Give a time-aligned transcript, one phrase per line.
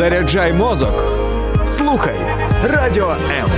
[0.00, 0.94] Заряджай мозок.
[1.66, 2.18] Слухай
[2.64, 3.50] радіо М.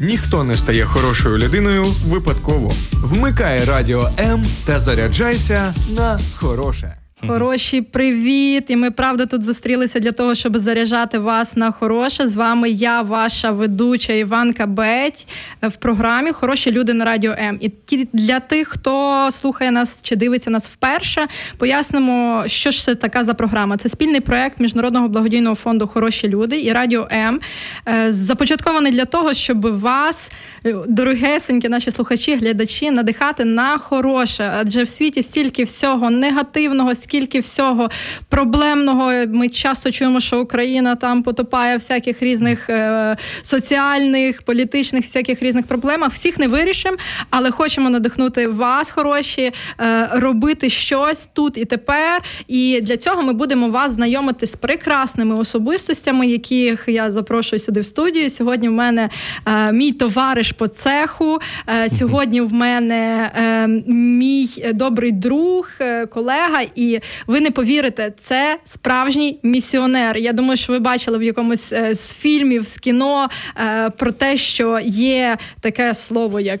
[0.00, 2.72] Ніхто не стає хорошою людиною випадково.
[2.92, 6.96] Вмикай радіо М та заряджайся на хороше.
[7.20, 8.64] Хороші, привіт!
[8.68, 12.28] І ми правда тут зустрілися для того, щоб заряджати вас на хороше.
[12.28, 15.28] З вами я, ваша ведуча Іванка Беть
[15.62, 17.58] в програмі Хороші люди на радіо М.
[17.60, 17.72] І
[18.12, 21.26] для тих, хто слухає нас чи дивиться нас вперше,
[21.58, 23.76] пояснимо, що ж це така за програма.
[23.76, 27.40] Це спільний проект міжнародного благодійного фонду Хороші люди і Радіо М.
[27.88, 30.32] Е, започаткований для того, щоб вас,
[30.66, 37.40] е, дорогесенькі наші слухачі, глядачі, надихати на хороше, адже в світі стільки всього негативного скільки
[37.40, 37.90] всього
[38.28, 39.12] проблемного.
[39.28, 46.12] Ми часто чуємо, що Україна там потопає всяких різних е, соціальних, політичних, всяких різних проблемах.
[46.12, 46.96] Всіх не вирішимо,
[47.30, 52.22] але хочемо надихнути вас, хороші, е, робити щось тут і тепер.
[52.48, 57.86] І для цього ми будемо вас знайомити з прекрасними особистостями, яких я запрошую сюди в
[57.86, 58.30] студію.
[58.30, 59.08] Сьогодні в мене
[59.46, 61.38] е, мій товариш по цеху.
[61.68, 66.60] Е, сьогодні в мене е, мій добрий друг, е, колега.
[66.74, 66.95] і
[67.26, 70.18] ви не повірите, це справжній місіонер.
[70.18, 74.36] Я думаю, що ви бачили в якомусь е, з фільмів з кіно е, про те,
[74.36, 76.60] що є таке слово як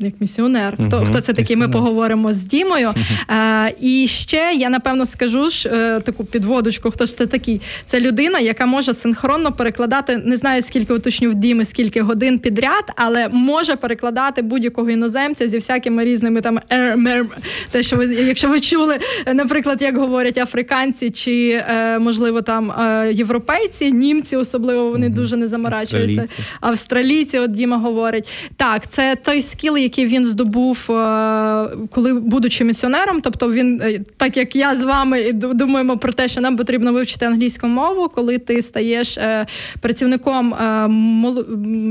[0.00, 0.74] як місіонер.
[0.86, 1.56] Хто uh хто це такий?
[1.56, 2.88] Ми поговоримо з Дімою.
[2.88, 3.72] Uh-huh.
[3.80, 6.90] І ще я напевно скажу ж е, таку підводочку.
[6.90, 7.60] Хто ж це такий?
[7.86, 10.16] Це людина, яка може синхронно перекладати.
[10.16, 15.56] Не знаю скільки уточню в Діми, скільки годин підряд, але може перекладати будь-якого іноземця зі
[15.56, 17.26] всякими різними там ер,
[17.70, 18.98] те, що ви, якщо ви чули,
[19.34, 22.72] наприклад, як говорять африканці чи е, можливо там
[23.12, 26.20] європейці, німці особливо вони uh дуже не заморачуються.
[26.20, 26.42] Австралійці.
[26.60, 28.32] Австралійці, от Діма говорить.
[28.56, 33.20] Так, це той скіл, який він здобув, е, коли будучи місіонером.
[33.20, 37.26] Тобто він, е, так як я з вами думаємо про те, що нам потрібно вивчити
[37.26, 39.46] англійську мову, коли ти стаєш е,
[39.80, 40.54] працівником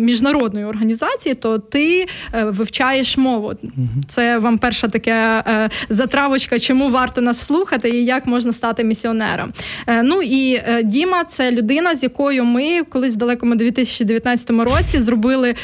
[0.06, 2.08] міжнародної організації, то ти
[2.44, 3.54] вивчаєш мову.
[4.10, 9.54] Це вам перша така затравочка, чому варто нас слухати і як можна стати місіонером.
[10.04, 15.56] Ну і Діма це людина, з якою ми колись в далекому 2019 році зробили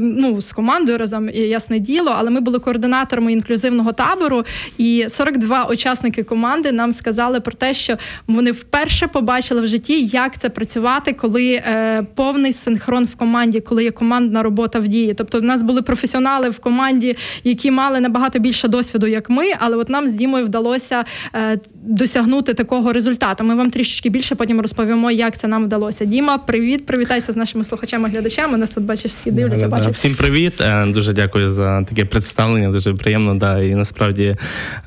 [0.00, 4.44] ну, з командою разом ясне діло, але ми були координаторами інклюзивного табору,
[4.78, 7.96] і 42 учасники команди нам сказали про те, що
[8.26, 13.84] вони вперше побачили в житті, як це працювати, коли е, повний синхрон в команді, коли
[13.84, 15.14] є командна робота в дії.
[15.14, 19.76] Тобто, в нас були професіонали в команді, які мали набагато більше досвіду, як ми, але
[19.76, 23.44] от нам з Дімою вдалося е, досягнути такого результату.
[23.44, 26.04] Ми вам трішечки більше потім розповімо, як це нам вдалося.
[26.04, 28.58] Діма, привіт, привітайся з нашими слухачами, глядачами.
[28.58, 29.68] Нас тут бачиш, всі дивляться.
[29.68, 29.94] бачать.
[29.94, 32.70] Всім привіт, е, дуже дякую за таке представлення.
[32.70, 33.34] Дуже приємно.
[33.34, 34.34] Да, І насправді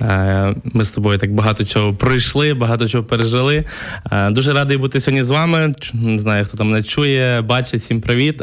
[0.02, 3.66] е, ми з тобою так багато чого пройшли, багато чого пережили.
[4.12, 5.76] Е, дуже радий бути сьогодні з вами.
[5.94, 7.82] Не знаю, хто там мене чує, бачить.
[7.82, 8.42] Всім привіт.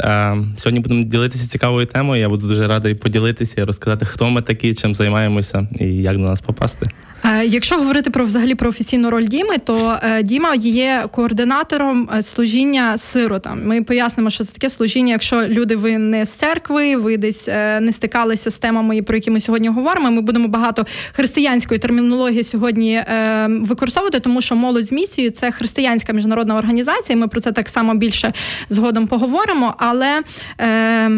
[0.56, 2.20] Сьогодні будемо ділитися цікавою темою.
[2.20, 6.22] Я буду дуже радий поділитися і розказати, хто ми такі, чим займаємося і як до
[6.22, 6.86] нас попасти.
[7.24, 12.22] Е, якщо говорити про взагалі про офіційну роль Діми, то е, Діма є координатором е,
[12.22, 13.66] служіння сиротам.
[13.66, 15.12] Ми пояснимо, що це таке служіння.
[15.12, 17.46] Якщо люди ви не з церкви, ви десь
[17.80, 20.10] не стикалися з темами, про які ми сьогодні говоримо.
[20.10, 23.02] Ми будемо багато християнської термінології сьогодні
[23.48, 27.18] використовувати, тому що молодь з місією це християнська міжнародна організація.
[27.18, 28.32] Ми про це так само більше
[28.68, 29.74] згодом поговоримо.
[29.78, 30.22] Але
[30.60, 31.10] е,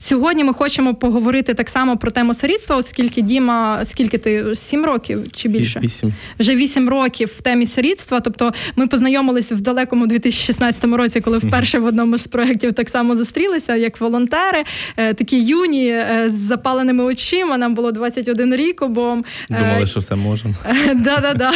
[0.00, 5.24] сьогодні ми хочемо поговорити так само про тему сирітства, оскільки Діма, скільки ти сім років
[5.44, 5.80] чи більше?
[5.80, 6.14] Вісім.
[6.38, 8.20] Вже вісім років в темі сирітства.
[8.20, 13.16] Тобто ми познайомилися в далекому 2016 році, коли вперше в одному з проєктів так само
[13.16, 14.64] зустрілися, як волонтери,
[14.96, 17.58] е, такі юні е, з запаленими очима.
[17.58, 19.24] Нам було 21 рік обом.
[19.50, 20.54] Е, Думали, що все можемо.
[20.94, 21.52] Да-да-да.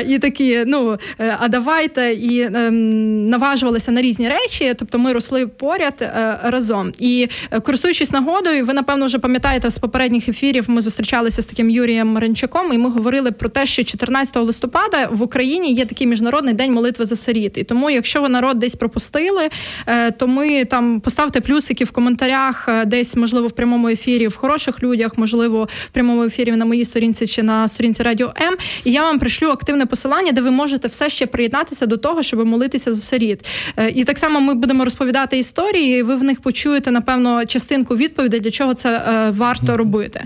[0.00, 0.98] І такі, ну
[1.38, 4.74] а давайте і ем, наважувалися на різні речі.
[4.78, 6.10] Тобто ми росли поряд
[6.42, 6.92] разом.
[6.98, 7.28] І
[7.62, 10.64] користуючись нагодою, ви напевно вже пам'ятаєте з попередніх ефірів.
[10.68, 15.22] Ми зустрічалися з таким Юрієм Маринчаком, і ми говорили про те, що 14 листопада в
[15.22, 17.58] Україні є такий міжнародний день молитви за сиріт.
[17.58, 19.48] І тому, якщо ви народ десь пропустили,
[19.86, 24.36] е, то ми там поставте плюсики в коментарях, е, десь можливо в прямому ефірі в
[24.36, 28.56] хороших людях, можливо, в прямому ефірі на моїй сторінці чи на сторінці Радіо М.
[28.84, 32.46] І я вам пришлю активне посилання, де ви можете все ще приєднатися до того, щоб
[32.46, 33.46] молитися за сиріт.
[33.76, 35.98] Е, і так само ми будемо розповідати історії.
[35.98, 39.02] і Ви в них почуєте напевно частинку відповідей, для чого це
[39.36, 40.24] варто робити.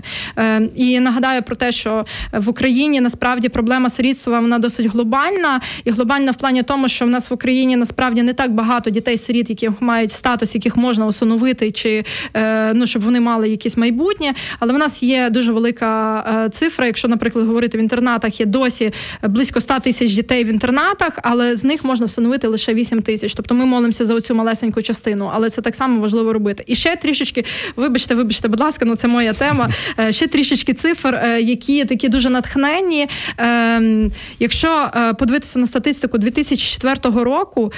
[0.75, 2.60] І нагадаю про те, що в Україні
[3.01, 7.33] насправді проблема сирітства вона досить глобальна, і глобальна в плані тому, що в нас в
[7.33, 12.03] Україні насправді не так багато дітей-сиріт, які мають статус, яких можна усиновити, чи
[12.33, 14.33] е, ну щоб вони мали якісь майбутнє.
[14.59, 16.85] Але в нас є дуже велика е, цифра.
[16.85, 18.91] Якщо, наприклад, говорити в інтернатах, є досі
[19.23, 23.33] близько 100 тисяч дітей в інтернатах, але з них можна всиновити лише 8 тисяч.
[23.33, 26.63] Тобто ми молимося за оцю малесеньку частину, але це так само важливо робити.
[26.67, 29.69] І ще трішечки, вибачте, вибачте, будь ласка, ну це моя тема.
[29.99, 33.07] Е, ще трішечки цифр, які такі дуже натхненні.
[33.37, 37.71] Ем, якщо е, подивитися на статистику 2004 року,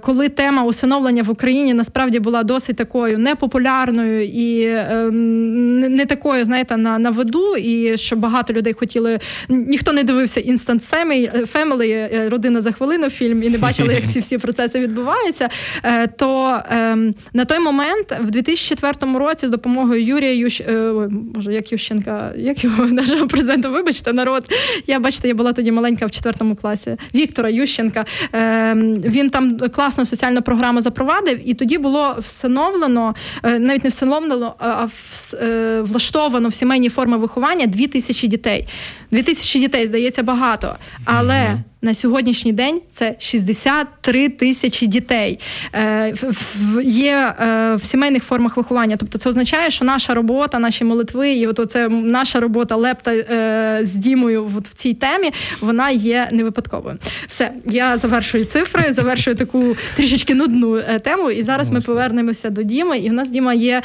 [0.00, 6.76] коли тема усиновлення в Україні насправді була досить такою непопулярною і ем, не такою, знаєте,
[6.76, 9.18] на на виду, і що багато людей хотіли.
[9.48, 10.94] Ніхто не дивився Instant
[11.54, 15.48] Family, родина за хвилину фільм і не бачили, як ці всі процеси відбуваються.
[16.16, 20.62] То ем, на той момент, в 2004 році, з допомогою Юрія Ющ...
[21.10, 24.44] Боже, як Ющенка, як його нашого президента, вибачте, народ.
[24.86, 26.96] Я бачите, я була тоді маленька в четвертому класі.
[27.14, 28.04] Віктора Ющенка.
[28.34, 28.74] Е,
[29.04, 34.86] він там класну соціальну програму запровадив, і тоді було встановлено, е, навіть не встановлено, а
[35.34, 38.68] е, влаштовано в сімейні форми виховання дві тисячі дітей.
[39.14, 45.40] Дві тисячі дітей здається багато, але на сьогоднішній день це 63 тисячі дітей
[45.74, 46.14] е,
[46.82, 48.96] є е, в сімейних формах виховання.
[48.96, 53.80] Тобто, це означає, що наша робота, наші молитви, і от це наша робота лепта е,
[53.82, 55.30] з Дімою от в цій темі,
[55.60, 56.96] вона є не випадковою.
[57.26, 61.30] Все, я завершую цифри, завершую таку трішечки нудну тему.
[61.30, 62.98] І зараз ми повернемося до Діми.
[62.98, 63.82] І в нас Діма є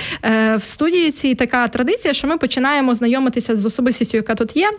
[0.56, 4.70] в студії цій така традиція, що ми починаємо знайомитися з особистістю, яка тут є,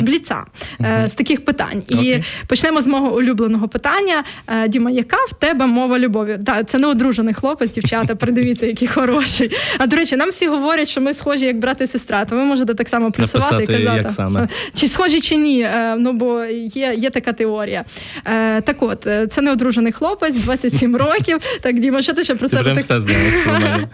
[0.00, 0.44] з бліца,
[1.04, 1.82] з таких питань.
[1.88, 4.24] І почнемо почнемо з мого улюбленого питання.
[4.48, 6.38] Е, Діма, яка в тебе мова любові?
[6.46, 8.14] Так, це не одружений хлопець, дівчата.
[8.14, 9.50] Придивіться, який хороший.
[9.78, 12.24] А до речі, нам всі говорять, що ми схожі як брат і сестра.
[12.24, 14.48] То ви можете так само просувати і казати, як саме.
[14.74, 15.60] чи схожі, чи ні.
[15.60, 16.44] Е, ну бо
[16.74, 17.84] є є така теорія.
[18.24, 21.38] Е, так от, це не одружений хлопець, 27 років.
[21.60, 22.84] Так, Діма, що ти ще про себе так...
[22.84, 23.34] все знаєш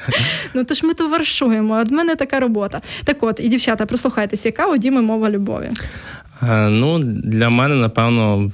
[0.54, 1.78] Ну то ж ми товаришуємо.
[1.82, 2.80] От мене така робота.
[3.04, 5.70] Так от, і дівчата, прослухайтеся, яка у Діми мова любові?
[6.68, 8.50] Ну, для мене, напевно,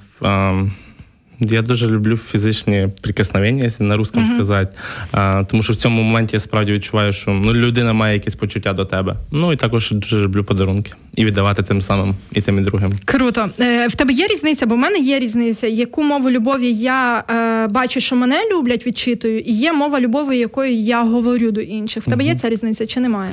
[1.50, 4.34] я дуже люблю фізичні прикосновення, якщо на русском uh-huh.
[4.34, 4.76] сказати.
[5.12, 8.72] А, Тому що в цьому моменті я справді відчуваю, що ну, людина має якесь почуття
[8.72, 9.16] до тебе.
[9.30, 12.92] Ну і також дуже люблю подарунки і віддавати тим самим і тим і другим.
[13.04, 13.50] Круто.
[13.60, 15.66] Е, В тебе є різниця, бо в мене є різниця.
[15.66, 20.72] Яку мову любові я е, бачу, що мене люблять, відчитую, і є мова любові, якою
[20.74, 22.02] я говорю до інших.
[22.02, 22.28] В тебе uh-huh.
[22.28, 23.32] є ця різниця чи немає?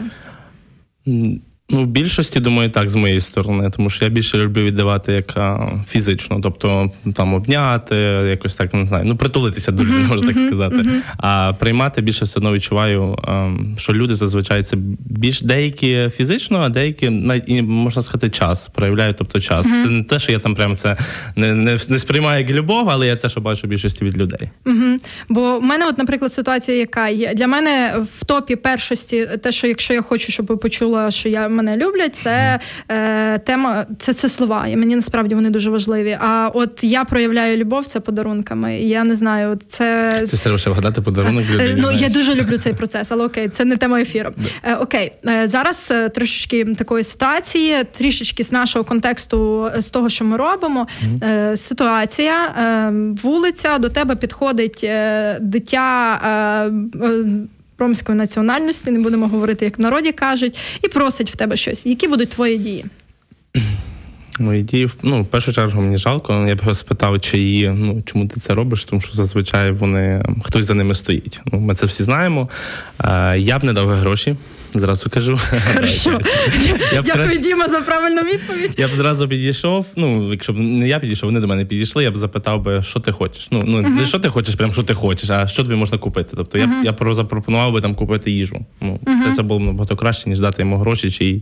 [1.71, 5.38] Ну, в більшості, думаю, так, з моєї сторони, тому що я більше люблю віддавати як
[5.38, 7.95] а, фізично, тобто там обняти,
[8.30, 10.86] якось так не знаю, ну притулитися дуже uh-huh, можна так сказати.
[11.18, 16.69] А приймати більше все одно відчуваю, а, що люди зазвичай це більш деякі фізично, а
[16.69, 17.06] деякі
[17.48, 19.65] і можна сказати час проявляють, тобто час.
[19.65, 20.98] Це не те, що я там прямо це
[21.36, 24.50] не не, не сприймаю як любов, але я це що бачу більшості від людей.
[25.30, 29.68] Бо в мене, от, наприклад, ситуація, яка є для мене в топі першості, те, що
[29.68, 32.59] якщо я хочу, щоб ви почула, що я мене люблять, це
[32.89, 34.67] е, тема, це це слова.
[34.67, 36.17] І мені насправді вони дуже важливі.
[36.21, 38.79] А от я проявляю любов це подарунками.
[38.79, 41.44] Я не знаю, це Це треба ще вгадати подарунок.
[41.50, 44.31] Е, людині, ну я дуже люблю цей процес, але окей, це не тема ефіру.
[44.63, 50.25] Е, окей, е, зараз е, трошечки такої ситуації, трішечки з нашого контексту, з того, що
[50.25, 50.88] ми робимо.
[51.23, 52.35] Е, ситуація,
[53.23, 54.89] вулиця до тебе підходить
[55.41, 55.89] дитя
[57.79, 61.86] ромської національності, не будемо говорити, як в народі кажуть, і просить в тебе щось.
[61.86, 62.86] Які будуть твої дії?
[64.39, 66.45] Мої дії, ну, в першу чергу мені жалко.
[66.48, 70.24] Я б його спитав, чи її, ну чому ти це робиш, тому що зазвичай вони
[70.43, 71.41] хтось за ними стоїть.
[71.45, 72.50] Ну, Ми це всі знаємо.
[73.38, 74.36] Я б не дав гроші.
[74.73, 75.39] Зразу кажу.
[75.73, 76.19] Хорошо.
[76.93, 77.39] Я Дякую.
[77.39, 78.73] Діма, за правильну відповідь.
[78.77, 79.85] Я б зразу підійшов.
[79.95, 82.99] Ну, якщо б не я підійшов, вони до мене підійшли, я б запитав би, що
[82.99, 83.47] ти хочеш.
[83.51, 86.33] Ну, ну не що ти хочеш, прям що ти хочеш, а що тобі можна купити.
[86.35, 88.65] Тобто я я запропонував би там купити їжу.
[88.81, 88.99] Ну.
[89.35, 91.41] Це було б набагато краще, ніж дати йому гроші, чи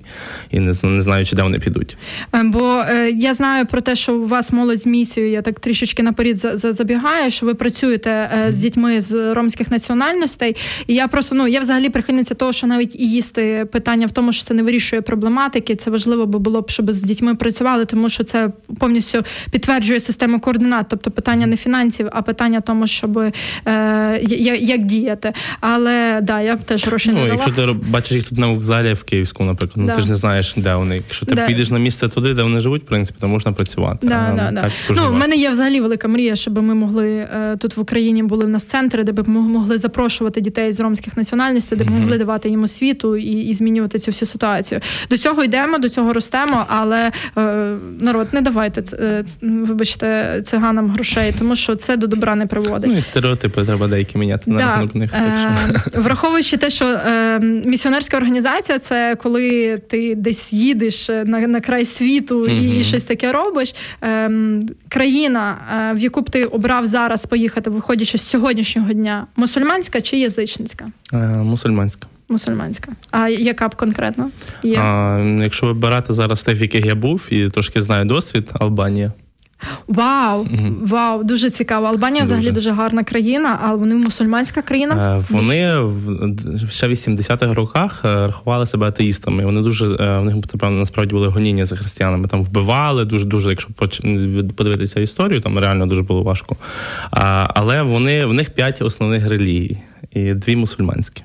[0.52, 1.98] і не, не знаю, чи де вони підуть.
[2.36, 5.60] Е, бо е, я знаю про те, що у вас молодь з місією, я так
[5.60, 10.56] трішечки наперед забігаю, що ви працюєте е, з дітьми з ромських національностей.
[10.88, 14.34] І я просто ну я взагалі прихильниця того, що навіть і їсти питання в тому,
[14.34, 15.76] що це не вирішує проблематики.
[15.76, 20.40] Це важливо би було б, щоб з дітьми працювали, тому що це повністю підтверджує систему
[20.40, 23.32] координат, тобто питання не фінансів, а питання тому, щоб е,
[24.60, 25.34] як діяти.
[25.60, 27.44] Але да, я б теж гроші ну, не дала.
[27.46, 30.54] Якщо ти бачиш їх тут на вокзалі в Київському, наприклад, ну ти ж не знаєш,
[30.58, 30.96] де вони.
[30.96, 31.48] Якщо ти да.
[31.48, 34.08] підеш на місце туди, де вони живуть, в принципі, то можна працювати.
[34.08, 34.72] Да, да, да.
[34.90, 38.46] Ну, в мене є взагалі велика мрія, щоб ми могли е, тут в Україні були
[38.46, 42.18] в нас центри, де б ми могли запрошувати дітей з ромських національностей, де б могли
[42.18, 44.82] давати їм освіту світу і і змінювати цю всю ситуацію.
[45.10, 51.34] До цього йдемо, до цього ростемо, але е, народ, не давайте е, вибачте циганам грошей,
[51.40, 52.92] тому що це до добра не приводить.
[52.92, 55.14] Ну і стереотипи треба деякі міняти на рахунок них.
[55.14, 55.56] Е,
[56.00, 62.48] враховуючи те, що е, місіонерська організація це коли ти десь їдеш на на край світу
[62.48, 63.76] і щось таке робиш.
[64.04, 64.32] Е,
[64.90, 65.58] країна,
[65.92, 70.86] е, в яку б ти обрав зараз поїхати, виходячи з сьогоднішнього дня, мусульманська чи язичницька?
[71.14, 72.08] Е, мусульманська.
[72.30, 72.92] Мусульманська.
[73.12, 74.32] А яка б конкретно?
[74.64, 74.80] є?
[74.80, 79.12] А, Якщо вибирати зараз тих, в яких я був, і трошки знаю досвід, Албанія.
[79.88, 81.86] Вау, mm вау, дуже цікаво.
[81.88, 82.36] Албанія дуже.
[82.36, 85.18] взагалі дуже гарна країна, але вони мусульманська країна.
[85.18, 89.46] Е, вони в ще в 80-х роках е, рахували себе атеїстами.
[89.46, 92.28] Вони дуже е, в них напевно насправді були гоніння за християнами.
[92.28, 93.50] Там вбивали дуже дуже.
[93.50, 93.70] Якщо
[94.56, 96.56] подивитися історію, там реально дуже було важко.
[97.48, 99.78] Але вони в них п'ять основних релігій
[100.12, 101.24] і дві мусульманські.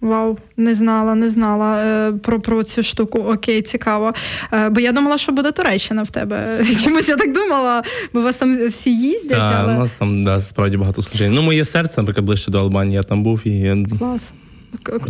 [0.00, 3.18] Вау, не знала, не знала е, про про цю штуку.
[3.18, 4.14] Окей, цікаво.
[4.52, 6.64] Е, бо я думала, що буде Туреччина в тебе.
[6.84, 9.38] Чомусь я так думала, бо у вас там всі їздять.
[9.38, 9.74] Да, але...
[9.74, 11.32] У нас там да, справді багато служень.
[11.32, 13.84] Ну, моє серце, наприклад, ближче до Албанії, я там був і.
[13.98, 14.32] Клас.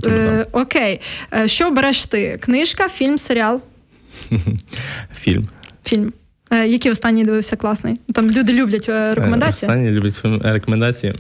[0.07, 1.01] Е, окей.
[1.47, 2.39] Що береш ти?
[2.41, 3.61] Книжка, фільм, серіал?
[5.15, 5.49] Фільм.
[5.85, 6.13] Фільм.
[6.67, 8.01] Який останній дивився класний?
[8.15, 9.69] Там люди люблять рекомендації.
[9.69, 11.15] Останні люблять рекомендації.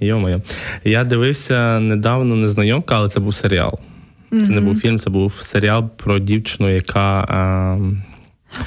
[0.00, 0.40] Йо-моє.
[0.84, 3.78] Я дивився недавно незнайомка, але це був серіал.
[4.30, 4.50] Це mm-hmm.
[4.50, 7.26] не був фільм, це був серіал про дівчину, яка.
[7.28, 7.78] А,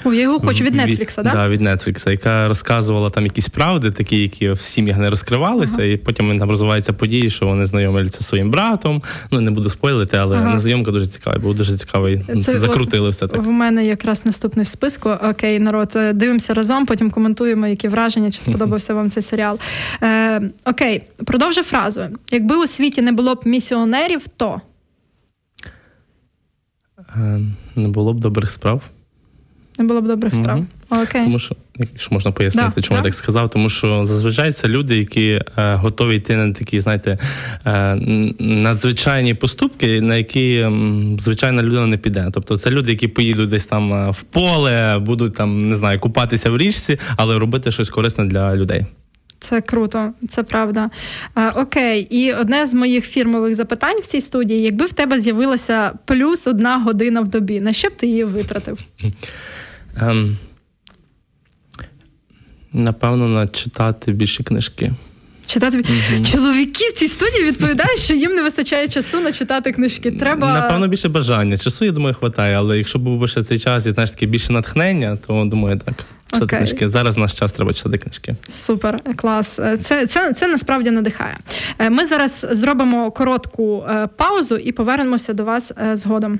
[0.03, 1.33] о, я його хочу від Нетфлікса, так?
[1.33, 5.83] Да, від Нетфлікса, яка розказувала там якісь правди, такі, які в сім'ях не розкривалися, ага.
[5.83, 9.01] і потім там розвиваються події, що вони знайомляться зі своїм братом.
[9.31, 10.53] Ну не буду спойлити, але ага.
[10.53, 12.21] незнайомка дуже цікава, був дуже цікавий.
[12.43, 13.41] Це Закрутили все так.
[13.41, 15.09] В мене якраз наступний в списку.
[15.09, 19.59] Окей, народ, е, дивимося разом, потім коментуємо, які враження, чи сподобався вам цей серіал.
[20.03, 22.01] Е, Окей, продовжу фразу.
[22.31, 24.61] Якби у світі не було б місіонерів, то.
[27.15, 27.41] Е,
[27.75, 28.81] не було б добрих справ.
[29.79, 30.57] Не було б добрих справ.
[30.57, 31.01] Угу.
[31.03, 31.23] Окей.
[31.23, 32.99] Тому що, якщо можна пояснити, да, чому да.
[32.99, 37.17] я так сказав, тому що зазвичай це люди, які е, готові йти на такі, знаєте,
[37.65, 37.95] е,
[38.39, 40.71] надзвичайні поступки, на які е,
[41.19, 42.29] звичайна людина не піде.
[42.33, 46.49] Тобто це люди, які поїдуть десь там е, в поле, будуть там, не знаю, купатися
[46.49, 48.85] в річці, але робити щось корисне для людей.
[49.39, 50.89] Це круто, це правда.
[51.33, 55.91] А, Окей, і одне з моїх фірмових запитань в цій студії: якби в тебе з'явилася
[56.05, 58.79] плюс одна година в добі, на що б ти її витратив?
[60.01, 60.37] Ем,
[62.73, 64.93] Напевно, на читати більше книжки.
[65.47, 66.25] Читати угу.
[66.25, 70.11] чоловіки в цій студії відповідають, що їм не вистачає часу на читати книжки.
[70.11, 71.57] Треба напевно більше бажання.
[71.57, 74.53] Часу, я думаю, вистачає, але якщо був би ще цей час і знаєш таке більше
[74.53, 76.05] натхнення, то думаю, так.
[76.33, 76.57] Читати okay.
[76.57, 76.89] книжки.
[76.89, 78.35] Зараз наш час треба читати книжки.
[78.47, 79.59] Супер, клас.
[79.81, 81.37] Це це, це насправді надихає.
[81.79, 86.39] Е, ми зараз зробимо коротку е, паузу і повернемося до вас е, згодом.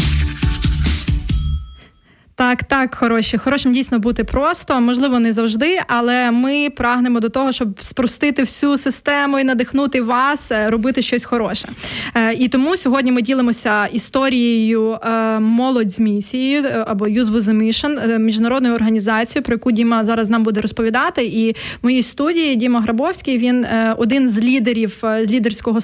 [2.41, 3.37] Так, так, хороші.
[3.37, 8.77] Хорошим дійсно бути просто, можливо, не завжди, але ми прагнемо до того, щоб спростити всю
[8.77, 11.67] систему і надихнути вас е, робити щось хороше.
[12.15, 17.57] Е, і тому сьогодні ми ділимося історією е, молодь з місією або Youth with a
[17.57, 21.25] Mission, міжнародною організацією, про яку Діма зараз нам буде розповідати.
[21.25, 23.65] І в моїй студії Діма Грабовський він
[23.97, 25.79] один з лідерів лідерського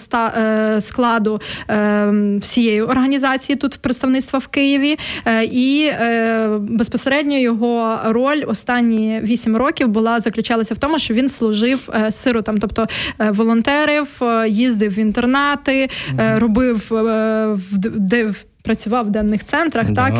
[0.79, 1.41] складу
[2.41, 4.97] всієї організації тут представництва в Києві.
[5.51, 5.91] І
[6.59, 12.57] безпосередньо його роль останні вісім років була заключалася в тому, що він служив е, сиротам,
[12.57, 12.87] тобто
[13.19, 18.35] е, волонтерив, е, їздив в інтернати, робив в
[18.67, 20.13] працював в денних центрах, так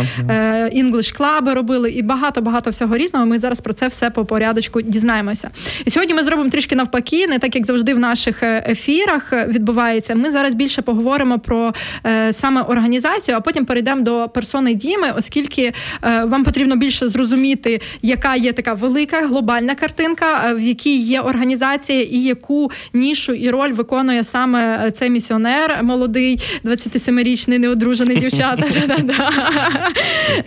[0.72, 3.26] інглиш клаби робили і багато багато всього різного.
[3.26, 5.50] Ми зараз про це все по порядочку дізнаємося.
[5.86, 10.16] І сьогодні ми зробимо трішки навпаки, не так як завжди в наших е, ефірах відбувається.
[10.16, 11.74] Ми зараз більше поговоримо про
[12.06, 15.74] е, саме організацію, а потім перейдемо до персони Діми, оскільки
[16.04, 22.02] е, вам потрібно більше зрозуміти, яка є така велика глобальна картинка, в якій є організація,
[22.02, 28.68] і яку нішу і роль виконує саме цей місіонер молодий, 27-річний неодружений дівчина дівчата.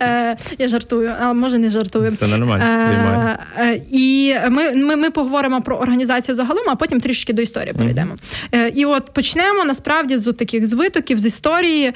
[0.01, 2.11] Е, я жартую, а може не жартую.
[2.11, 3.37] Це нормально.
[3.59, 8.15] Е, і ми, ми, поговоримо про організацію загалом, а потім трішки до історії перейдемо.
[8.75, 11.93] І от почнемо насправді з таких звитоків, з історії.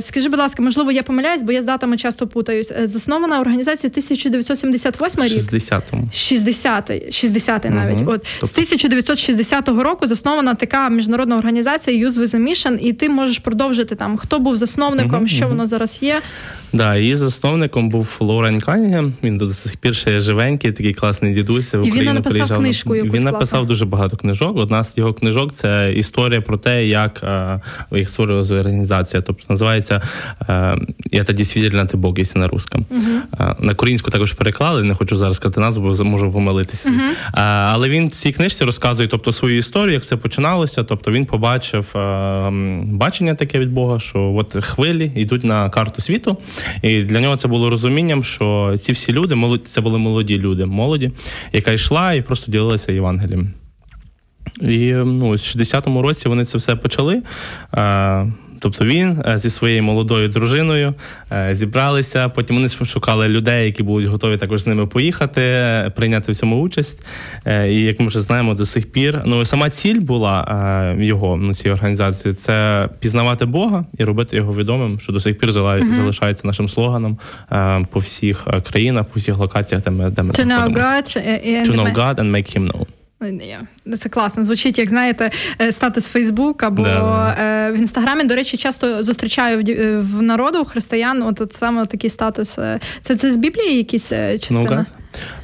[0.00, 2.72] Скажи, будь ласка, можливо, я помиляюсь, бо я з датами часто путаюсь.
[2.84, 5.32] Заснована організація 1978 рік.
[5.32, 6.08] 60-му.
[6.12, 8.00] 60-й, 60-й навіть.
[8.06, 8.46] От тобто...
[8.46, 13.94] з 1960 року заснована така міжнародна організація Youth with a Mission, і ти можеш продовжити
[13.94, 16.22] там, хто був засновником, що воно зараз є.
[16.72, 19.14] Да, її засновником був Лорен Канінгем.
[19.22, 21.74] Він до сих пір ще живенький, такий класний дідусь.
[21.74, 22.58] В Україну він написав приїжджав.
[22.58, 22.96] книжку.
[22.96, 23.68] Якусь він написав класну.
[23.68, 24.56] дуже багато книжок.
[24.56, 27.60] Одна з його книжок це історія про те, як а,
[27.92, 29.22] їх створювалася організація.
[29.22, 30.02] Тобто називається
[31.12, 32.86] Я тоді свідельна ти Бог, якщо на русском.
[32.90, 33.54] Uh-huh.
[33.64, 34.82] На корінську також переклали.
[34.82, 36.88] Не хочу зараз сказати назву, бо можу помилитися.
[36.88, 37.10] Uh-huh.
[37.32, 40.82] А, але він в цій книжці розказує тобто, свою історію, як це починалося.
[40.82, 42.50] Тобто він побачив а,
[42.82, 46.36] бачення таке від Бога, що от хвилі йдуть на карту світу.
[46.82, 51.10] І для нього це було розумінням, що ці всі люди, це були молоді люди, молоді,
[51.52, 53.52] яка йшла і просто ділилася Євангелієм.
[54.60, 57.22] І ну, в 60-му році вони це все почали.
[58.60, 60.94] Тобто він е, зі своєю молодою дружиною
[61.32, 62.28] е, зібралися.
[62.28, 65.42] Потім вони шукали людей, які будуть готові також з ними поїхати,
[65.96, 67.02] прийняти в цьому участь.
[67.44, 71.54] Е, і як ми вже знаємо, до сих пір ну сама ціль була його ну,
[71.54, 76.68] цієї організації це пізнавати Бога і робити його відомим, що до сих пір залишається нашим
[76.68, 77.18] слоганом
[77.90, 82.56] по всіх країнах, по всіх локаціях, де ми де ми To know God and make
[82.56, 82.86] him known.
[83.98, 84.44] Це класно.
[84.44, 87.36] Звучить, як знаєте, е, статус Фейсбук або да.
[87.38, 88.24] Е, в інстаграмі.
[88.24, 91.22] До речі, часто зустрічаю в, е, в народу християн.
[91.22, 92.58] От, от саме такий статус.
[93.02, 94.86] Це це з Біблії якісь частина?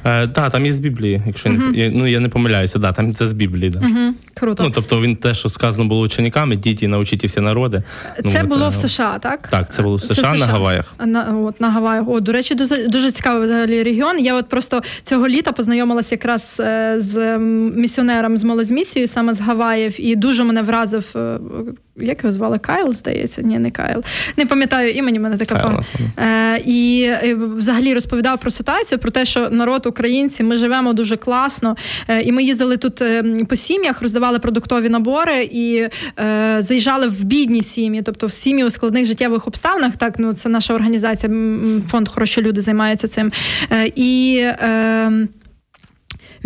[0.05, 1.77] Е, Так, там є з Біблії, якщо uh-huh.
[1.77, 3.69] не ну я не помиляюся, да, там це з Біблії.
[3.69, 3.79] Да.
[3.79, 4.11] Uh-huh.
[4.33, 4.63] Круто.
[4.63, 7.83] Ну, Тобто він те, що сказано було учениками, діти навчіть всі народи.
[8.23, 9.47] Ну, це ну, було в США, так?
[9.47, 10.33] Так, це було в США, США.
[10.33, 10.95] на Гаваях.
[11.05, 12.03] На от на Гаваях.
[12.07, 14.19] О, до речі, дуже дуже цікавий взагалі регіон.
[14.19, 17.37] Я от просто цього літа познайомилася якраз е, з
[17.75, 21.39] місіонером з молодьмісією, саме з Гаваїв, і дуже мене вразив е,
[21.97, 23.41] як його звали Кайл, здається?
[23.41, 24.03] Ні, не Кайл.
[24.37, 25.85] Не пам'ятаю імені, мене така пам'ять.
[26.17, 31.17] Е, І е, взагалі розповідав про ситуацію, про те, що народ українці, ми живемо дуже
[31.17, 31.75] класно.
[32.07, 35.87] Е, І ми їздили тут е, по сім'ях, роздавали продуктові набори і
[36.19, 39.97] е, заїжджали в бідні сім'ї, тобто в сім'ї у складних життєвих обставинах.
[39.97, 41.33] Так, ну це наша організація,
[41.89, 43.31] фонд хороші люди займається цим.
[43.71, 45.27] Е, І е,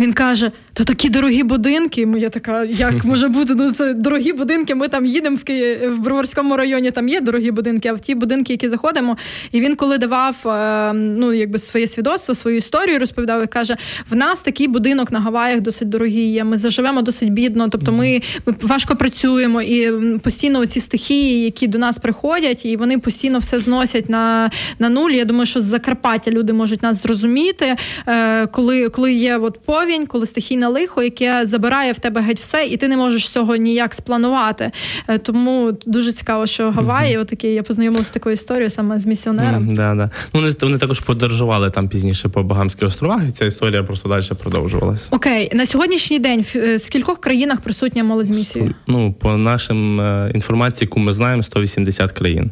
[0.00, 2.08] він каже: то такі дорогі будинки.
[2.16, 3.54] Я така, як може бути?
[3.54, 4.74] Ну це дорогі будинки.
[4.74, 5.88] Ми там їдемо в Ки...
[5.88, 9.16] в Броварському районі, там є дорогі будинки, а в ті будинки, які заходимо.
[9.52, 13.76] І він, коли давав е, ну, якби своє свідоцтво, свою історію розповідав і каже:
[14.10, 16.44] в нас такий будинок на Гаваях досить дорогий є.
[16.44, 17.68] Ми заживемо досить бідно.
[17.68, 22.98] Тобто, ми, ми важко працюємо і постійно ці стихії, які до нас приходять, і вони
[22.98, 25.10] постійно все зносять на на нуль.
[25.10, 30.06] Я думаю, що з Закарпаття люди можуть нас зрозуміти, е, коли коли є от повінь,
[30.06, 33.94] коли стихійна лихо, яке забирає в тебе геть все, і ти не можеш цього ніяк
[33.94, 34.70] спланувати.
[35.08, 37.20] Е, тому дуже цікаво, що Гаваї, mm-hmm.
[37.20, 39.68] отакі, я познайомилася з такою історією саме з місіонером.
[39.68, 40.10] Mm, да, да.
[40.34, 44.24] Ну, вони, вони також подорожували там пізніше по Багамських островах, і ця історія просто далі
[44.42, 45.08] продовжувалася.
[45.10, 48.74] Окей, на сьогоднішній день в е, скількох країнах присутня молодь з місією?
[48.86, 52.50] Ну, по нашим е, інформації, яку ми знаємо, 180 країн.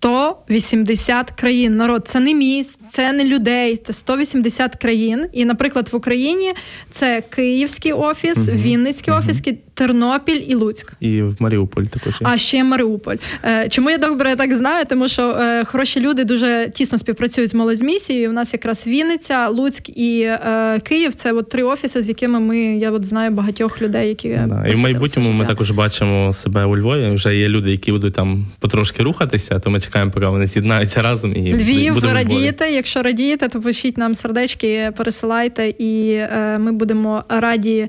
[0.00, 1.76] 180 країн.
[1.76, 5.26] Народ це не міст, це не людей, це 180 країн.
[5.32, 6.52] І, наприклад, в Україні
[6.92, 8.56] це Київський офіс, угу.
[8.56, 9.22] Вінницький угу.
[9.22, 9.42] офіс,
[9.80, 10.92] Тернопіль і Луцьк.
[11.00, 12.14] І в Маріуполь також.
[12.22, 13.16] А ще Маріуполь.
[13.44, 14.84] Е, чому я добре так знаю?
[14.88, 18.30] Тому що е, хороші люди дуже тісно співпрацюють з молодьмісією.
[18.30, 22.58] У нас якраз Вінниця, Луцьк і е, Київ це от три офіси, з якими ми
[22.58, 24.64] я от знаю багатьох людей, які да.
[24.68, 27.10] і в майбутньому ми також бачимо себе у Львові.
[27.10, 29.58] Вже є люди, які будуть там потрошки рухатися.
[29.58, 31.32] То ми чекаємо, поки вони з'єднаються разом.
[31.36, 32.70] І Львів, ви радієте.
[32.70, 36.20] Якщо радієте, то пишіть нам сердечки, пересилайте, і
[36.58, 37.88] ми будемо раді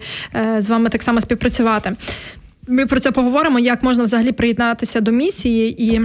[0.58, 1.92] з вами так само співпрацювати.
[2.68, 6.02] Ми про це поговоримо, як можна взагалі приєднатися до місії і.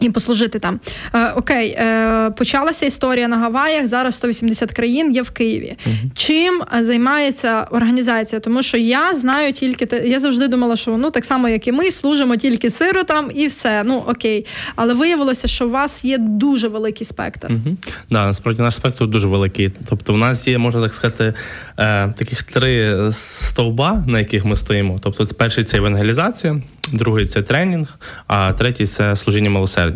[0.00, 0.80] І послужити там.
[1.14, 3.86] Е, Окей, е, почалася історія на Гаваях.
[3.86, 5.76] Зараз 180 країн є в Києві.
[5.86, 8.40] uh Чим займається організація?
[8.40, 11.72] Тому що я знаю тільки те, я завжди думала, що ну так само, як і
[11.72, 13.82] ми, служимо тільки сиротам і все.
[13.84, 14.46] Ну окей.
[14.76, 17.48] Але виявилося, що у вас є дуже великий спектр.
[17.48, 17.76] uh
[18.10, 19.72] Да, насправді наш спектр дуже великий.
[19.88, 21.34] Тобто, в нас є, можна так сказати,
[21.78, 24.98] е, таких три стовба, на яких ми стоїмо.
[25.02, 29.89] Тобто, перший це евангелізація, другий це тренінг, а третій це служіння милосердя.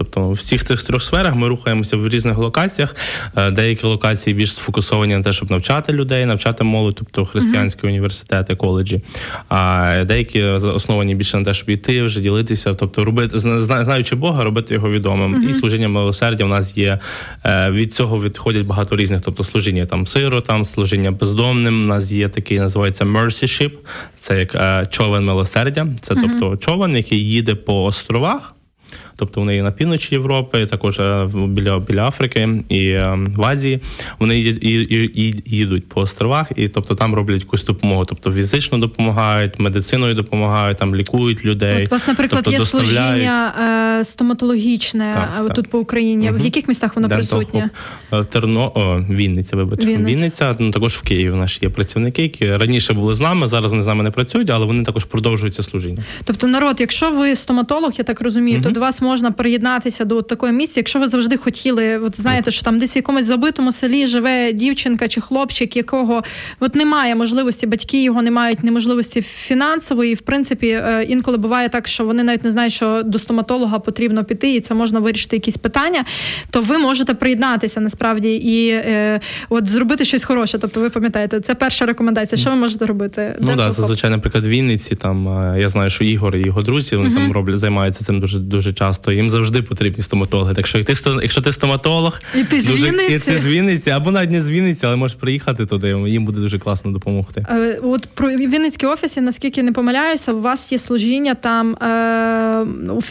[0.00, 2.96] Тобто в всіх цих трьох сферах ми рухаємося в різних локаціях.
[3.36, 8.56] Е, деякі локації більш сфокусовані на те, щоб навчати людей, навчати молодь, тобто християнські університети,
[8.56, 9.02] коледжі.
[9.48, 14.74] А деякі основані більше на те, щоб йти вже ділитися, тобто робити знаючи Бога, робити
[14.74, 15.34] його відомим.
[15.34, 15.50] Mm-hmm.
[15.50, 16.98] І служіння милосердя в нас є
[17.44, 21.84] е, від цього відходять багато різних, тобто служіння там сиротам, служіння бездомним.
[21.84, 23.72] У нас є такий, називається mercy ship,
[24.16, 25.86] Це як е, човен милосердя.
[26.00, 28.54] Це тобто човен, який їде по островах.
[29.20, 33.80] Тобто вони є на півночі Європи, також е, біля біля Африки і е, в Азії.
[34.18, 34.38] Вони
[35.46, 38.04] їдуть по островах, і тобто там роблять якусь допомогу.
[38.04, 41.84] Тобто фізично допомагають, медициною допомагають, там лікують людей.
[41.84, 43.54] От, вас, наприклад, тобто, є служіння
[44.00, 45.68] е, стоматологічне так, тут так.
[45.68, 46.30] по Україні.
[46.30, 46.38] Угу.
[46.38, 47.70] В яких містах воно присутнє?
[48.30, 49.86] Терно о, Вінниця, вибачте.
[49.86, 50.10] Вінниця.
[50.10, 51.34] Вінниця, ну також в Києві.
[51.34, 54.66] Наші є працівники, які раніше були з нами, зараз вони з нами не працюють, але
[54.66, 56.04] вони також продовжують це служіння.
[56.24, 58.66] Тобто, народ, якщо ви стоматолог, я так розумію, угу.
[58.66, 62.62] то до вас можна приєднатися до такої місця, якщо ви завжди хотіли, от знаєте, що
[62.62, 66.22] там десь в якомусь забитому селі живе дівчинка чи хлопчик, якого
[66.60, 70.12] от немає можливості, батьки його не мають неможливості фінансової.
[70.12, 73.78] І в принципі, е, інколи буває так, що вони навіть не знають, що до стоматолога
[73.78, 76.04] потрібно піти, і це можна вирішити якісь питання.
[76.50, 80.58] То ви можете приєднатися насправді і е, от зробити щось хороше.
[80.58, 82.38] Тобто, ви пам'ятаєте, це перша рекомендація.
[82.38, 83.36] Що ви можете робити?
[83.40, 86.96] Ну так, зазвичай, наприклад, в Вінниці там е, я знаю, що Ігор і його друзі
[86.96, 88.99] вони uh там роблять, займаються цим дуже дуже часто.
[89.08, 90.54] Їм завжди потрібні стоматологи.
[90.54, 92.90] Так що як ти якщо ти стоматолог, і ти з дуже,
[93.48, 93.90] Вінниці?
[93.90, 95.96] І або навіть не з Вінниці, але можеш приїхати туди.
[96.06, 97.46] Їм буде дуже класно допомогти.
[97.50, 101.86] Е, от про Вінницькій офісі, наскільки не помиляюся, у вас є служіння там е,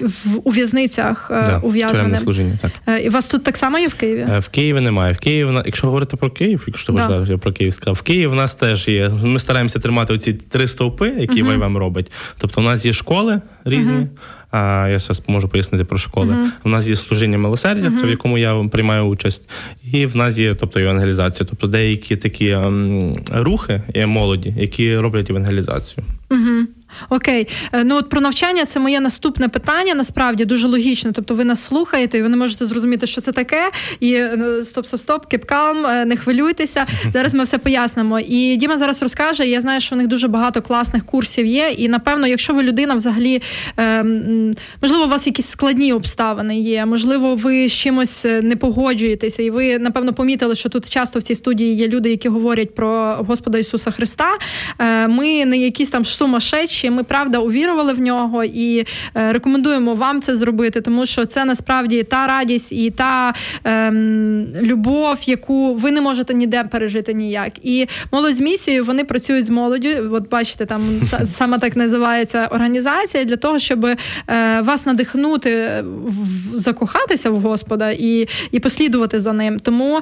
[0.01, 2.19] в, у в'язницях е, да, ув'язненим.
[2.19, 2.71] служіння, так.
[2.87, 4.27] Е, і вас тут так само є в Києві?
[4.35, 5.13] Е, в Києві немає.
[5.13, 7.09] В Києві, якщо говорити про Київ, якщо да.
[7.09, 9.11] можна, я про Київ сказав, в Києві в нас теж є.
[9.23, 11.67] Ми стараємося тримати оці три стовпи, які uh-huh.
[11.67, 12.11] ВМ робить.
[12.37, 13.93] Тобто, у нас є школи різні.
[13.93, 14.07] Uh-huh.
[14.51, 16.33] А я зараз можу пояснити про школи.
[16.33, 16.49] Uh-huh.
[16.63, 18.05] У нас є служіння милосердя, uh-huh.
[18.05, 19.41] в якому я приймаю участь,
[19.91, 26.05] і в нас є тобто евангелізація, тобто деякі такі ем, рухи молоді, які роблять евангелізацію.
[26.31, 26.67] Угу.
[27.09, 29.95] Окей, е, ну от про навчання це моє наступне питання.
[29.95, 31.11] Насправді дуже логічно.
[31.11, 33.71] Тобто, ви нас слухаєте, і ви не можете зрозуміти, що це таке.
[33.99, 36.85] І е, стоп, стоп, стоп, кепкалм, не хвилюйтеся.
[37.13, 38.19] Зараз ми все пояснимо.
[38.19, 39.43] І Діма зараз розкаже.
[39.43, 41.69] Я знаю, що в них дуже багато класних курсів є.
[41.77, 43.41] І напевно, якщо ви людина взагалі
[44.81, 49.49] можливо, у вас якісь складні обставини є, можливо, ви з чимось е, не погоджуєтеся, і
[49.49, 53.57] ви напевно помітили, що тут часто в цій студії є люди, які говорять про Господа
[53.57, 54.37] Ісуса Христа.
[55.07, 58.79] Ми не якісь там сумасшедші, ми правда увірували в нього і
[59.15, 65.17] е, рекомендуємо вам це зробити, тому що це насправді та радість і та ем, любов,
[65.25, 67.53] яку ви не можете ніде пережити ніяк.
[67.63, 69.89] І молодь з місією вони працюють з молоддю.
[70.11, 70.81] От бачите, там
[71.31, 73.97] саме так називається організація для того, щоб е,
[74.61, 79.59] вас надихнути в, закохатися в Господа і і послідувати за ним.
[79.59, 80.01] Тому е,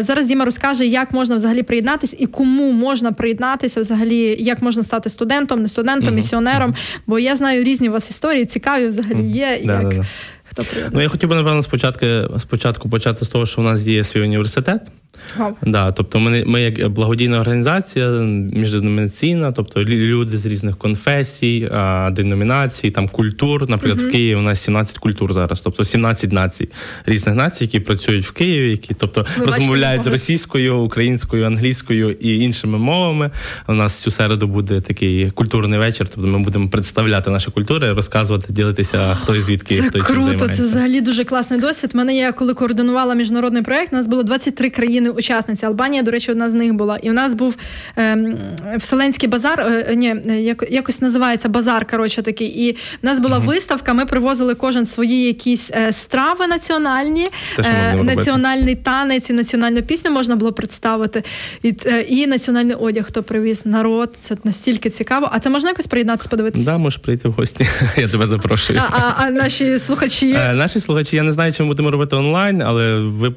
[0.00, 5.10] зараз Діма розкаже, як можна взагалі приєднатися і кому можна приєднатися, взагалі, як можна стати
[5.10, 6.74] студентом, не студентом, місіонером.
[7.06, 9.60] Бо я знаю різні у вас історії, цікаві взагалі є.
[9.62, 9.94] Як...
[10.56, 12.06] Хто Ну, я хотів би, напевно, спочатку
[12.38, 14.80] спочатку почати з того, що в нас є свій університет.
[15.62, 18.08] Да, тобто ми ми як благодійна організація,
[18.52, 21.70] міжденомінаційна, тобто люди з різних конфесій,
[22.10, 23.70] деномінацій, там культур.
[23.70, 24.08] Наприклад, uh-huh.
[24.08, 26.68] в Києві у нас 17 культур зараз, тобто 17 націй
[27.06, 32.38] різних націй, які працюють в Києві, які тобто Ми розмовляють бачите, російською, українською, англійською і
[32.38, 33.30] іншими мовами.
[33.66, 36.06] У нас цю середу буде такий культурний вечір.
[36.14, 40.45] Тобто ми будемо представляти наші культури, розказувати, ділитися, хто звідки це хто круто.
[40.46, 41.90] Чим це взагалі дуже класний досвід.
[41.94, 45.66] Мене я коли координувала міжнародний проект, у нас було 23 країни учасниці.
[45.66, 46.96] Албанія, до речі, одна з них була.
[46.96, 47.56] І в нас був
[47.96, 48.38] ем,
[48.78, 49.60] Вселенський базар.
[49.60, 51.86] Е, ні, як, якось називається базар.
[51.86, 52.48] Коротше такий.
[52.48, 53.94] І в нас була mm виставка.
[53.94, 57.28] Ми привозили кожен свої якісь е, страви національні,
[57.58, 61.22] е, національний танець і національну пісню можна було представити.
[61.62, 64.14] І е, і національний одяг, хто привіз народ.
[64.22, 65.28] Це настільки цікаво.
[65.32, 66.64] А це можна якось приєднатися, подивитися?
[66.64, 67.68] Да, можеш прийти в гості.
[67.96, 68.82] Я тебе запрошую.
[68.82, 70.35] А, а, а наші слухачі.
[70.36, 73.30] Е, наші слухачі, я не знаю, чи ми будемо робити онлайн, але ви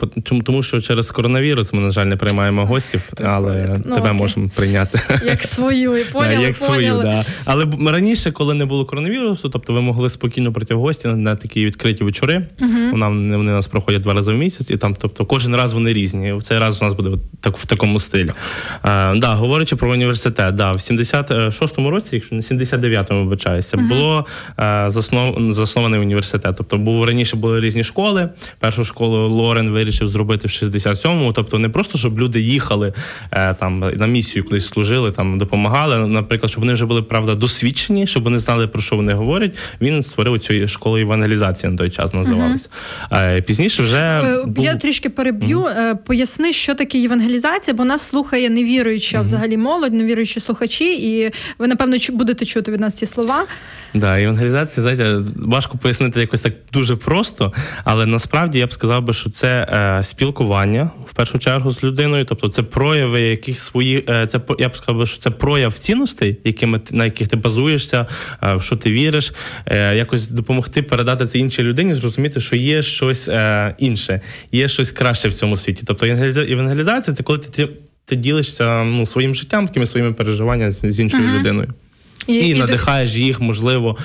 [0.45, 4.13] тому, що через коронавірус ми, на жаль, не приймаємо гостів, але ну, тебе окей.
[4.13, 5.01] можемо прийняти.
[5.25, 7.25] Як свою, і поняли, Як свою, да.
[7.45, 11.65] Але раніше, коли не було коронавірусу, тобто ви могли спокійно прийти в гості на такі
[11.65, 12.47] відкриті вечори.
[12.59, 15.93] uh Вони, вони нас проходять два рази в місяць, і там, тобто, кожен раз вони
[15.93, 16.33] різні.
[16.33, 18.31] В цей раз у нас буде так в такому стилі.
[18.81, 24.25] А, да, Говорячи про університет, да, в 76-му році, якщо не 79-му вибачаюся, uh було
[24.55, 26.55] а, заснов, заснований університет.
[26.57, 28.29] Тобто був раніше були різні школи.
[28.59, 31.33] Першу школу Лорен вирішив зробити в 67-му.
[31.33, 32.93] Тобто, не просто щоб люди їхали
[33.31, 36.07] е, там на місію, кудись служили, там допомагали.
[36.07, 39.57] Наприклад, щоб вони вже були правда досвідчені, щоб вони знали про що вони говорять.
[39.81, 42.13] Він створив цю школу евангелізації на той час.
[42.13, 42.69] Називалась
[43.11, 43.41] uh-huh.
[43.41, 43.83] пізніше.
[43.83, 44.65] Вже був...
[44.65, 45.59] я трішки переб'ю.
[45.59, 45.97] Uh-huh.
[45.97, 49.23] Поясни, що таке євангелізація, бо нас слухає невіруюча uh-huh.
[49.23, 53.45] взагалі молодь, невіруючі слухачі, і ви напевно будете чути від нас ці слова.
[53.93, 59.13] Да, евангелізація, знаєте, важко пояснити якось так дуже просто, але насправді я б сказав би,
[59.13, 59.67] що це
[59.99, 64.69] е, спілкування в першу чергу з людиною, тобто це прояви яких свої, е, це я
[64.69, 68.05] б сказав, що це прояв цінностей, якими на яких ти базуєшся,
[68.43, 69.33] е, в що ти віриш,
[69.65, 74.21] е, якось допомогти передати це іншій людині, зрозуміти, що є щось е, інше,
[74.51, 75.83] є щось краще в цьому світі.
[75.85, 77.69] Тобто евангелізація це коли ти
[78.05, 81.39] ти ділишся ну, своїм життям, такими своїми переживаннями з іншою uh-huh.
[81.39, 81.73] людиною.
[82.27, 83.97] І, і, надихаєш їх, можливо,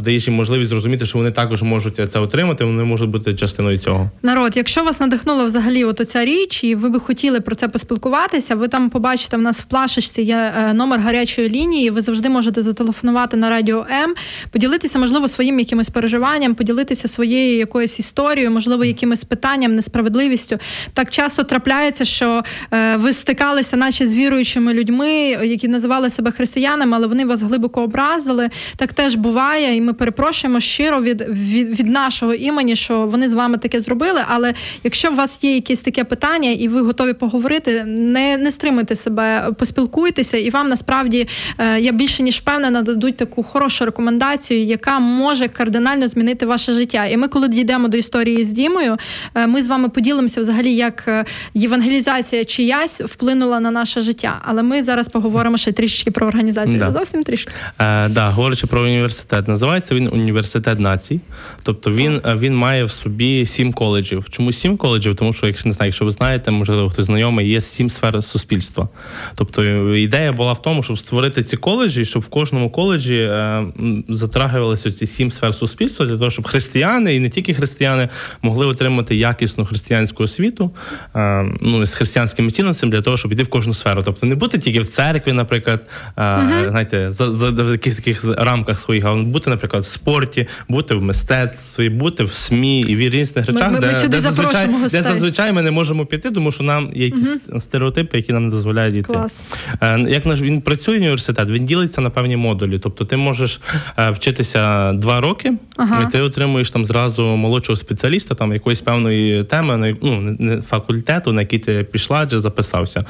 [0.00, 4.10] даєш їм можливість зрозуміти, що вони також можуть це отримати, вони можуть бути частиною цього.
[4.22, 8.54] Народ, якщо вас надихнула взагалі от оця річ, і ви би хотіли про це поспілкуватися,
[8.54, 11.90] ви там побачите, в нас в плашечці є е, номер гарячої лінії.
[11.90, 14.14] Ви завжди можете зателефонувати на радіо М,
[14.50, 20.58] поділитися, можливо, своїм якимось переживанням, поділитися своєю якоюсь історією, можливо, якимось питанням, несправедливістю.
[20.94, 25.10] Так часто трапляється, що е, ви стикалися, наче з віруючими людьми,
[25.44, 28.50] які називали себе християнами, але вони вас глибоко образили.
[28.76, 33.32] Так теж буває, і ми перепрошуємо щиро від, від, від нашого імені, що вони з
[33.32, 34.20] вами таке зробили.
[34.28, 38.94] Але якщо у вас є якесь таке питання, і ви готові поговорити, не не стримуйте
[38.94, 44.98] себе, поспілкуйтеся, і вам насправді е, я більше ніж впевнена, дадуть таку хорошу рекомендацію, яка
[44.98, 47.06] може кардинально змінити ваше життя.
[47.06, 48.96] І ми, коли дійдемо до історії з Дімою,
[49.34, 51.24] е, ми з вами поділимося взагалі, як е,
[51.54, 54.40] євангелізація чиясь вплинула на наше життя.
[54.44, 56.78] Але ми зараз поговоримо ще трішечки про організацію.
[56.78, 56.92] Да.
[56.92, 57.52] Зовсім трішки.
[57.78, 61.20] Е, да, говорячи про університет, називається він університет націй.
[61.62, 64.26] Тобто він е, він має в собі сім коледжів.
[64.30, 65.16] Чому сім коледжів?
[65.16, 68.88] Тому що, якщо не знаю, якщо ви знаєте, можливо, хтось знайомий, є сім сфер суспільства.
[69.34, 69.64] Тобто
[69.94, 73.64] ідея була в тому, щоб створити ці коледжі, щоб в кожному коледжі е,
[74.08, 78.08] затрагувалися ці сім сфер суспільства для того, щоб християни і не тільки християни
[78.42, 80.70] могли отримати якісну християнську освіту
[81.16, 84.02] е, ну, з християнськими цінностями для того, щоб йти в кожну сферу.
[84.04, 85.80] Тобто не бути тільки в церкві, наприклад,
[86.16, 90.94] uh знаєте, за за, в таких таких рамках своїх, а бути, наприклад, в спорті, бути
[90.94, 95.02] в мистецтві, бути в СМІ і в різних речах, ми, де, ми де, зазвичай, де
[95.02, 97.60] зазвичай ми не можемо піти, тому що нам є якісь угу.
[97.60, 99.12] стереотипи, які нам не дозволяють діти.
[99.12, 99.40] Клас.
[99.82, 102.78] Е, як наш він працює університет, він ділиться на певні модулі.
[102.78, 103.60] Тобто ти можеш
[103.98, 106.02] е, вчитися два роки, ага.
[106.08, 110.36] і ти отримуєш там зразу молодшого спеціаліста, там якоїсь певної теми, ну
[110.68, 113.00] факультету, на який ти пішла чи записався.
[113.00, 113.04] Е,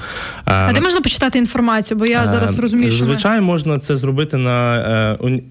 [0.45, 1.99] а де можна почитати інформацію?
[1.99, 4.79] Бо я зараз розумію, що звичайно можна це зробити на
[5.13, 5.43] е, уні...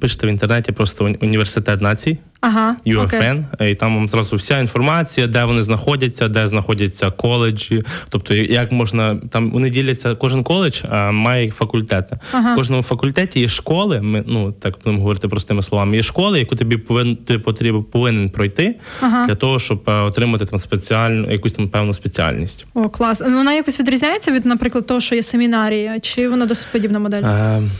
[0.00, 2.18] пишете в інтернеті просто університет націй.
[2.46, 3.66] Ага, UFN, okay.
[3.70, 7.82] і там вам зразу вся інформація, де вони знаходяться, де знаходяться коледжі.
[8.08, 12.16] Тобто, як можна там вони діляться, кожен коледж а, має факультети.
[12.32, 12.52] Ага.
[12.52, 14.00] В кожному факультеті є школи.
[14.00, 15.96] Ми ну так будемо говорити простими словами.
[15.96, 19.26] Є школи, яку тобі повинен ти потрібен повинен пройти ага.
[19.26, 22.66] для того, щоб отримати там спеціальну якусь там певну спеціальність.
[22.74, 23.20] О, клас.
[23.20, 27.22] Вона якось відрізняється від, наприклад, того, що є семінарія, чи вона досить подібна модель?
[27.24, 27.70] А, ем,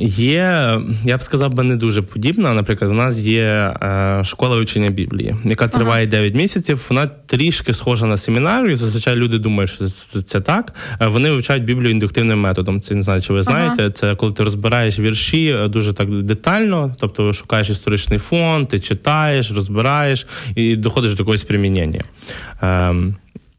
[0.00, 2.54] Є, я б сказав би, не дуже подібна.
[2.54, 3.42] Наприклад, у нас є
[3.82, 6.10] е, школа вивчення Біблії, яка триває ага.
[6.10, 6.86] 9 місяців.
[6.88, 8.76] Вона трішки схожа на семінарію.
[8.76, 9.88] Зазвичай люди думають, що
[10.22, 10.74] це, так.
[11.00, 12.80] Е, вони вивчають Біблію індуктивним методом.
[12.80, 13.82] Це не знаю, чи ви знаєте.
[13.82, 13.90] Ага.
[13.90, 19.52] Це коли ти розбираєш вірші е, дуже так детально, тобто шукаєш історичний фонд, ти читаєш,
[19.52, 22.04] розбираєш і доходиш до якогось примінення.
[22.62, 22.94] Е,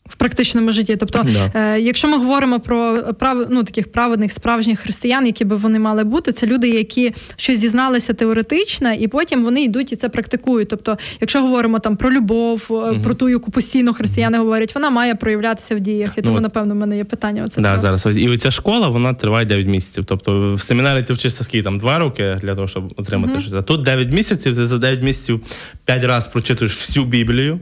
[0.10, 0.96] в практичному житті.
[0.96, 1.74] Тобто, да.
[1.76, 6.04] е, якщо ми говоримо про прав, ну, таких праведних справжніх християн, які би вони мали
[6.04, 10.70] бути, це люди, які щось дізналися теоретично, і потім вони йдуть і це практикують.
[10.70, 13.02] Тобто, якщо говоримо там про любов, угу.
[13.04, 16.18] про ту, яку постійно християни говорять, вона має проявлятися в діях.
[16.18, 17.44] І тому, ну, напевно, в мене є питання.
[17.46, 18.06] Оце да, зараз.
[18.06, 20.06] І ця школа вона триває 9 місяців.
[20.08, 23.42] Тобто в семінарі ти вчишся скільки там 2 роки для того, щоб отримати угу.
[23.42, 23.54] щось.
[23.54, 25.42] А тут 9 місяців, ти за 9 місяців
[25.86, 27.60] 5 разів прочитуєш всю Біблію.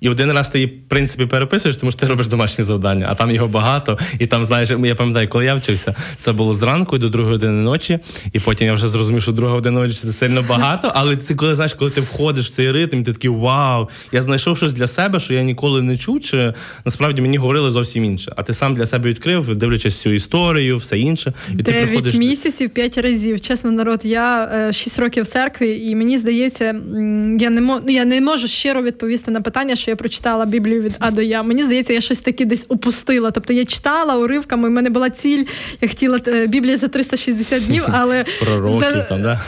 [0.00, 3.14] І один раз ти її, в принципі, переписуєш, тому що ти робиш домашні завдання, а
[3.14, 3.98] там його багато.
[4.18, 7.98] І там, знаєш, я пам'ятаю, коли я вчився, це було зранку до другої години ночі,
[8.32, 10.92] і потім я вже зрозумів, що друга година ночі це сильно багато.
[10.94, 14.56] Але це коли знаєш, коли ти входиш в цей ритм, ти такий вау, я знайшов
[14.56, 18.32] щось для себе, що я ніколи не чув, чи насправді мені говорили зовсім інше.
[18.36, 21.32] А ти сам для себе відкрив, дивлячись цю історію, все інше.
[21.58, 22.14] І ти приходиш...
[22.14, 23.40] місяців, п'ять разів.
[23.40, 26.64] Чесно, народ, я е, шість років в церкві, і мені здається,
[27.40, 30.82] я не можу, ну, я не можу щиро відповісти на питання, що я прочитала Біблію
[30.82, 31.42] від А до Я.
[31.42, 33.30] Мені здається, я щось таке десь упустила.
[33.30, 35.44] Тобто я читала уривками, в мене була ціль,
[35.80, 39.02] я хотіла е, Біблія за 360 днів, але Пророків за...
[39.02, 39.40] там, да?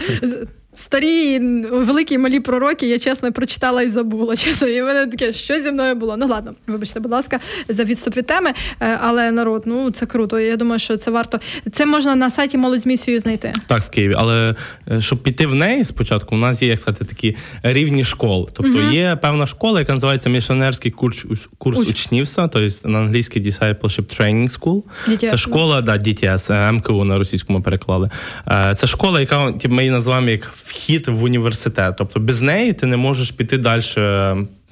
[0.75, 1.39] Старі,
[1.73, 4.37] великі малі пророки, я чесно прочитала і забула.
[4.43, 6.17] Чесно, і в мене таке, що зі мною було.
[6.17, 8.53] Ну ладно, вибачте, будь ласка, за відступ від теми.
[8.81, 10.41] Е, але народ, ну це круто.
[10.41, 11.41] Я думаю, що це варто.
[11.73, 13.53] Це можна на сайті молодь з місією знайти.
[13.67, 14.15] Так, в Києві.
[14.17, 14.55] Але
[14.91, 18.51] е, щоб піти в неї спочатку, у нас є як сказати такі рівні школ.
[18.53, 21.27] Тобто uh є певна школа, яка називається місіонерський курс
[21.59, 21.89] курс Уч.
[21.89, 24.83] учнівства, тобто на англійський Discipleship Training School.
[25.09, 25.31] DTS.
[25.31, 28.11] Це школа, да, DTS, е, МКУ на російському переклали.
[28.77, 31.95] Це школа, яка ми її називаємо як вхід в університет.
[31.99, 33.83] Тобто без неї ти не можеш піти далі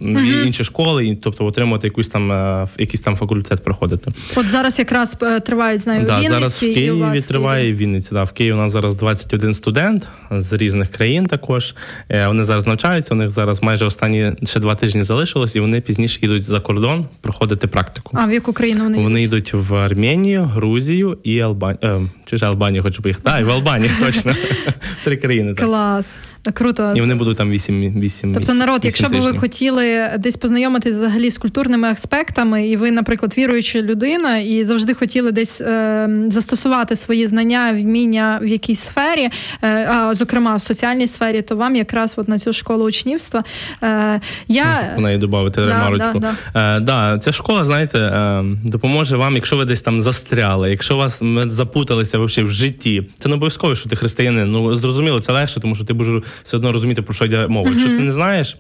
[0.01, 0.47] uh-huh.
[0.47, 4.13] інші школи, і тобто отримати якусь там е, якийсь там факультет проходити.
[4.37, 8.15] От зараз якраз е, тривають знаю, да, Вінниці, зараз в Києві і триває в Вінниці.
[8.15, 11.27] Да, в Києві у нас зараз 21 студент з різних країн.
[11.27, 11.75] Також
[12.09, 13.15] е, вони зараз навчаються.
[13.15, 17.07] У них зараз майже останні ще два тижні залишилось, і вони пізніше їдуть за кордон
[17.21, 18.17] проходити практику.
[18.21, 22.11] А в яку країну вони Вони йдуть в Арменію, Грузію і Албанію.
[22.25, 23.31] Чи ж Албанію хочу поїхати?
[23.31, 24.35] Так, і в Албанії точно
[25.05, 25.55] три країни.
[25.55, 26.17] Клас.
[26.55, 26.93] Круто.
[26.97, 30.95] І вони будуть там 8 8 Тобто, народ, 8 якщо б ви хотіли десь познайомитись
[30.95, 36.97] взагалі з культурними аспектами, і ви, наприклад, віруюча людина, і завжди хотіли десь е, застосувати
[36.97, 39.29] свої знання, вміння в якійсь сфері,
[39.63, 43.45] е, а зокрема в соціальній сфері, то вам якраз от на цю школу учнівства.
[43.83, 44.95] Е, я...
[44.97, 46.19] В неї додати ремарочку.
[46.19, 47.19] Да, да, е, да.
[47.19, 52.29] Ця школа, знаєте, е, допоможе вам, якщо ви десь там застряли, якщо вас запуталися в
[52.29, 53.03] житті.
[53.19, 54.51] Це не обов'язково, що ти християнин.
[54.53, 57.71] Ну зрозуміло, це легше, тому що ти будеш все одно розуміти, про що йде мова.
[57.71, 58.57] Якщо ти не знаєш.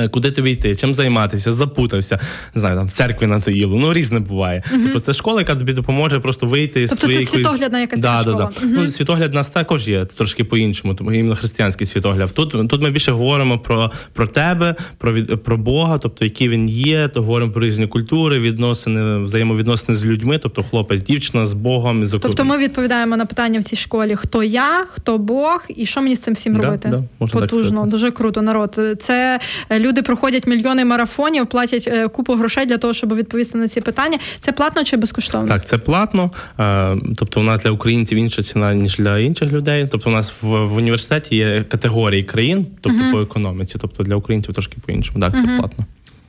[0.00, 2.18] Е, куди тобі йти, чим займатися, запутався,
[2.54, 4.62] не знаю, там в церкві на Таїлу, ну різне буває.
[4.72, 4.82] Uh-huh.
[4.82, 7.26] Тобто це школа, яка тобі допоможе просто вийти з тобто своєї...
[7.26, 8.36] Це світоглядна якась да, школа.
[8.36, 8.66] Да, да.
[8.66, 8.84] Uh-huh.
[8.84, 12.32] Ну, Світогляд нас також є трошки по-іншому, тому іменно християнський світогляд.
[12.34, 16.68] Тут тут ми більше говоримо про про тебе, про від, про Бога, тобто який він
[16.68, 22.06] є, то говоримо про різні культури, відносини, взаємовідносини з людьми, тобто хлопець, дівчина з Богом.
[22.06, 26.02] З тобто ми відповідаємо на питання в цій школі: хто я, хто Бог і що
[26.02, 26.88] мені з цим всім робити?
[27.20, 28.42] Да, Потужно, дуже круто.
[28.42, 28.80] Народ.
[29.00, 29.40] Це
[29.86, 34.18] люди проходять мільйони марафонів, платять е, купу грошей для того, щоб відповісти на ці питання.
[34.40, 35.48] Це платно чи безкоштовно?
[35.48, 36.30] Так, це платно.
[36.60, 39.88] Е, тобто, у нас для українців інша ціна ніж для інших людей.
[39.90, 43.12] Тобто, у нас в, в університеті є категорії країн, тобто uh-huh.
[43.12, 43.78] по економіці.
[43.80, 45.20] Тобто для українців трошки по іншому.
[45.20, 45.42] Так, uh-huh.
[45.42, 45.84] це платно.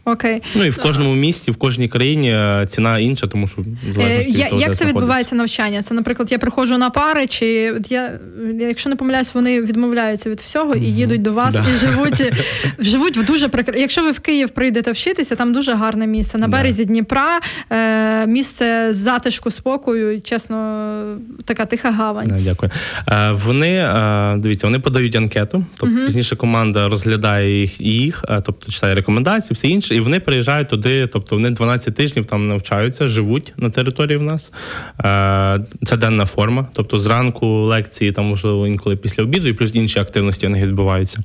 [0.07, 0.41] Окей.
[0.55, 3.61] Ну і в кожному місті, в кожній країні е, ціна інша, тому що
[3.99, 5.81] е, я, як це відбувається навчання?
[5.81, 8.19] Це, наприклад, я приходжу на пари, чи от я,
[8.59, 11.65] якщо не помиляюсь, вони відмовляються від всього і їдуть до вас да.
[11.73, 12.33] і живуть
[12.79, 13.75] живуть в дуже прекр...
[13.75, 16.37] Якщо ви в Київ прийдете вчитися, там дуже гарне місце.
[16.37, 16.91] На березі да.
[16.91, 17.39] Дніпра
[17.69, 22.27] е, місце затишку, спокою, чесно, така тиха гавань.
[22.27, 22.71] Да, дякую.
[23.11, 28.95] Е, вони е, дивіться, вони подають анкету, тобто пізніше команда розглядає їх, їх, тобто читає
[28.95, 33.69] рекомендації, все інше і вони приїжджають туди, тобто вони 12 тижнів там навчаються, живуть на
[33.69, 34.51] території в нас.
[34.99, 36.67] Е, це денна форма.
[36.73, 41.19] Тобто зранку лекції, там можливо інколи після обіду, і плюс інші активності в них відбуваються.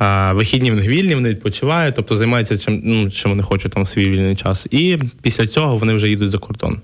[0.00, 3.84] Е, вихідні в них вільні, вони відпочивають, тобто займаються чим, ну, чим вони хочуть там
[3.84, 4.66] свій вільний час.
[4.70, 6.80] І після цього вони вже їдуть за кордон.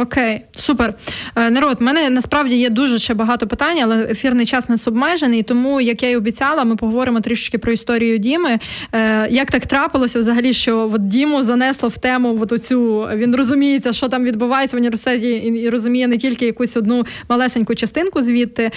[0.00, 0.94] Окей, супер.
[1.36, 5.42] Е, народ, в мене насправді є дуже ще багато питань, але ефірний час не обмежений.
[5.42, 8.58] Тому, як я й обіцяла, ми поговоримо трішки про історію Діми.
[8.92, 13.92] Е, як так трапилося взагалі, що от Діму занесло в тему от оцю, він розуміється,
[13.92, 18.70] що там відбувається в університеті, і розуміє не тільки якусь одну малесеньку частинку звідти.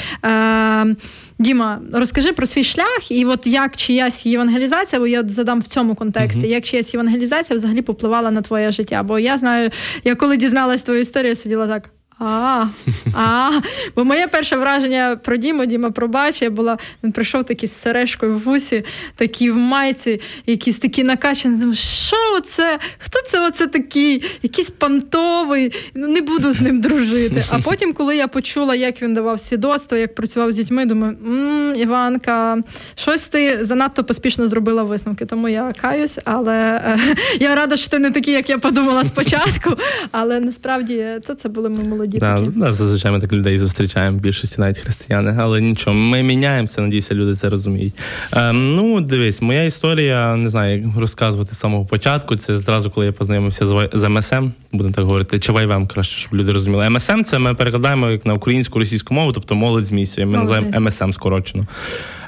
[1.39, 5.95] Діма, розкажи про свій шлях, і от як чиясь євангелізація, бо я задам в цьому
[5.95, 6.49] контексті, uh-huh.
[6.49, 9.03] як чиясь євангелізація взагалі попливала на твоє життя?
[9.03, 9.69] Бо я знаю,
[10.03, 11.89] я коли дізналась твою історію, сиділа так.
[12.19, 12.65] А,
[13.13, 13.49] а,
[13.95, 18.39] бо моє перше враження про Діму, Діма пробачив, була, він прийшов такий з сережкою в
[18.39, 18.83] вусі,
[19.15, 21.75] такий в майці, якийсь такий накачаний.
[21.75, 22.79] Що це?
[22.97, 24.23] Хто це оце такий?
[24.43, 27.43] Якийсь пантовий, ну не буду з ним дружити.
[27.49, 31.75] А потім, коли я почула, як він давав свідоцтво, як працював з дітьми, думаю, м
[31.75, 32.57] Іванка,
[32.95, 35.25] щось ти занадто поспішно зробила висновки.
[35.25, 36.99] Тому я каюсь, але е,
[37.39, 39.77] я рада, що ти не такий, як я подумала спочатку.
[40.11, 42.19] Але насправді то це були ми молоді молоді.
[42.55, 46.81] Да, да, зазвичай ми так людей зустрічаємо в більшості навіть християни, але нічого, ми міняємося,
[46.81, 47.93] надіюся, люди це розуміють.
[48.33, 52.35] Ем, ну, дивись, моя історія, не знаю, як розказувати з самого початку.
[52.35, 56.35] Це зразу, коли я познайомився з, з МСМ, будемо так говорити, чи ВайВМ, краще, щоб
[56.35, 56.89] люди розуміли.
[56.89, 60.31] МСМ це ми перекладаємо як на українську російську мову, тобто молодь з місією.
[60.31, 61.67] Ми називаємо МСМ скорочено.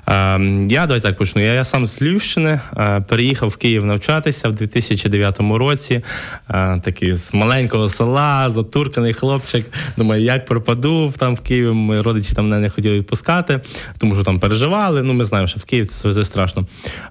[0.09, 1.41] Ем, я давай так почну.
[1.41, 6.01] Я, я сам з Львівщини, е, переїхав в Київ навчатися в 2009 році.
[6.49, 9.65] Е, такий з маленького села, затурканий хлопчик.
[9.97, 11.71] Думаю, як пропаду там в Києві.
[11.71, 13.59] Мої родичі там мене не хотіли відпускати,
[13.97, 15.03] тому що там переживали.
[15.03, 16.65] Ну, ми знаємо, що в Києві це завжди страшно.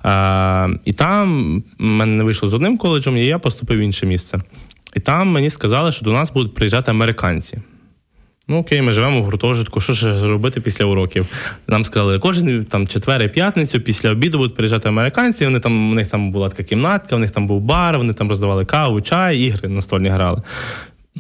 [0.05, 4.39] Е, і там мене не вийшло з одним коледжем, і я поступив в інше місце.
[4.95, 7.59] І там мені сказали, що до нас будуть приїжджати американці.
[8.51, 9.81] Ну окей, ми живемо в гуртожитку.
[9.81, 11.27] Що ж робити після уроків?
[11.67, 15.45] Нам сказали, кожен там четвер і п'ятницю після обіду будуть приїжджати американці.
[15.45, 18.29] Вони там у них там була така кімнатка, у них там був бар, вони там
[18.29, 20.43] роздавали каву, чай, ігри настольні грали.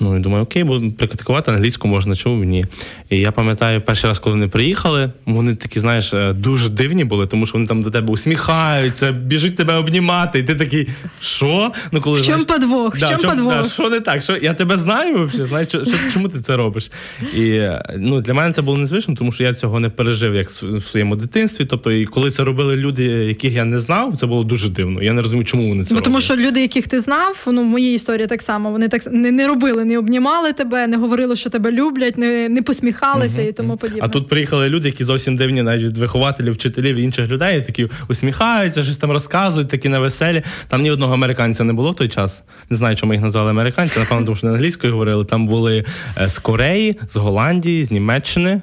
[0.00, 2.64] Ну і думаю, окей, буду практикувати англійську можна, чому ні.
[3.10, 7.26] І я пам'ятаю, перший раз, коли вони приїхали, вони такі, знаєш, е, дуже дивні були,
[7.26, 10.88] тому що вони там до тебе усміхаються, біжуть тебе обнімати, і ти такий,
[11.20, 11.72] що?
[11.92, 12.96] Ну, коли, В чому подвох?
[12.96, 13.62] В чому подвох?
[13.62, 14.22] Да, що не так?
[14.22, 16.90] Що, Я тебе знаю взагалі, знаю, що, чому ти це робиш?
[17.34, 20.50] І е, ну, для мене це було незвично, тому що я цього не пережив як
[20.50, 21.64] в своєму дитинстві.
[21.64, 25.02] Тобто, і коли це робили люди, яких я не знав, це було дуже дивно.
[25.02, 26.04] Я не розумію, чому вони це ну, роблять.
[26.04, 29.30] Тому що люди, яких ти знав, ну в моїй історії так само, вони так не,
[29.30, 33.48] не робили не обнімали тебе, не говорили, що тебе люблять, не не посміхалися угу.
[33.48, 34.02] і тому подібне.
[34.04, 37.88] А тут приїхали люди, які зовсім дивні, навіть від вихователів, вчителів і інших людей, такі
[38.08, 40.42] усміхаються, щось там розказують, такі на веселі.
[40.68, 42.42] Там ні одного американця не було в той час.
[42.70, 43.98] Не знаю, чому їх назвали американці.
[43.98, 45.24] Напевно, тому що не англійською говорили.
[45.24, 45.84] Там були
[46.20, 48.62] е, з Кореї, з Голландії, з Німеччини.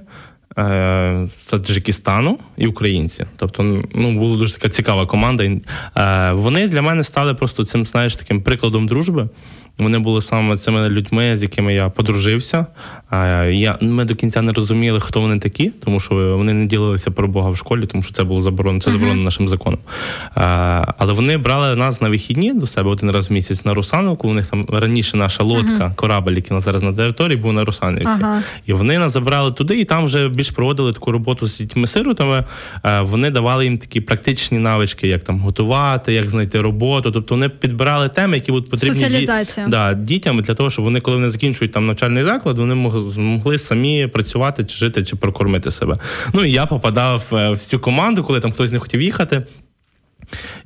[0.57, 3.26] Е, Таджикистану і українці.
[3.38, 5.43] Тобто, ну була дуже така цікава команда.
[5.43, 9.30] Е, вони для мене стали просто цим, знаєш, таким прикладом дружби.
[9.78, 12.65] Вони були саме цими людьми, з якими я подружився.
[13.49, 17.28] Я, Ми до кінця не розуміли, хто вони такі, тому що вони не ділилися про
[17.28, 19.26] Бога в школі, тому що це було заборонено, це заборонено uh-huh.
[19.26, 19.80] нашим законом.
[20.97, 24.30] Але вони брали нас на вихідні до себе один раз в місяць на Русановку.
[24.30, 25.95] У них там раніше наша лодка, uh-huh.
[25.95, 28.23] корабель, який зараз на території, був на Русанівці.
[28.23, 28.41] Uh-huh.
[28.65, 32.43] І вони нас забрали туди, і там вже більш проводили таку роботу з дітьми-сиротами.
[33.01, 37.11] Вони давали їм такі практичні навички, як там готувати, як знайти роботу.
[37.11, 38.99] Тобто вони підбирали теми, які будуть потрібні.
[38.99, 42.76] Соціалізація да, дітям для того, щоб вони, коли вони закінчують там навчальний заклад, вони
[43.18, 45.97] могли самі працювати чи жити, чи прокормити себе.
[46.34, 49.43] Ну і я попадав е, в цю команду, коли там хтось не хотів їхати.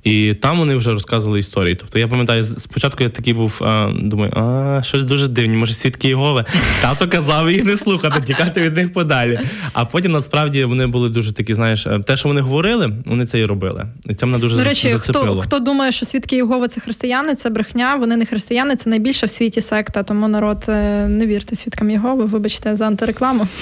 [0.04, 1.76] І там вони вже розказували історії.
[1.76, 6.08] Тобто я пам'ятаю, спочатку я такий був, а, думаю, а щось дуже дивні, може свідки
[6.08, 6.46] Єгови.
[6.82, 9.40] Тато казав їх не слухати, тікати від них подалі.
[9.74, 13.40] А потім насправді вони були дуже такі, знаєш, е, те, що вони говорили, вони це
[13.40, 13.86] і робили.
[14.06, 15.42] І це мене дуже До речі, зацепило.
[15.42, 19.26] Хто хто думає, що свідки Єгови це християни, це брехня, вони не християни, це найбільша
[19.26, 20.04] в світі секта.
[20.04, 23.48] Тому народ е, не вірте свідкам Єгови, вибачте за антирекламу.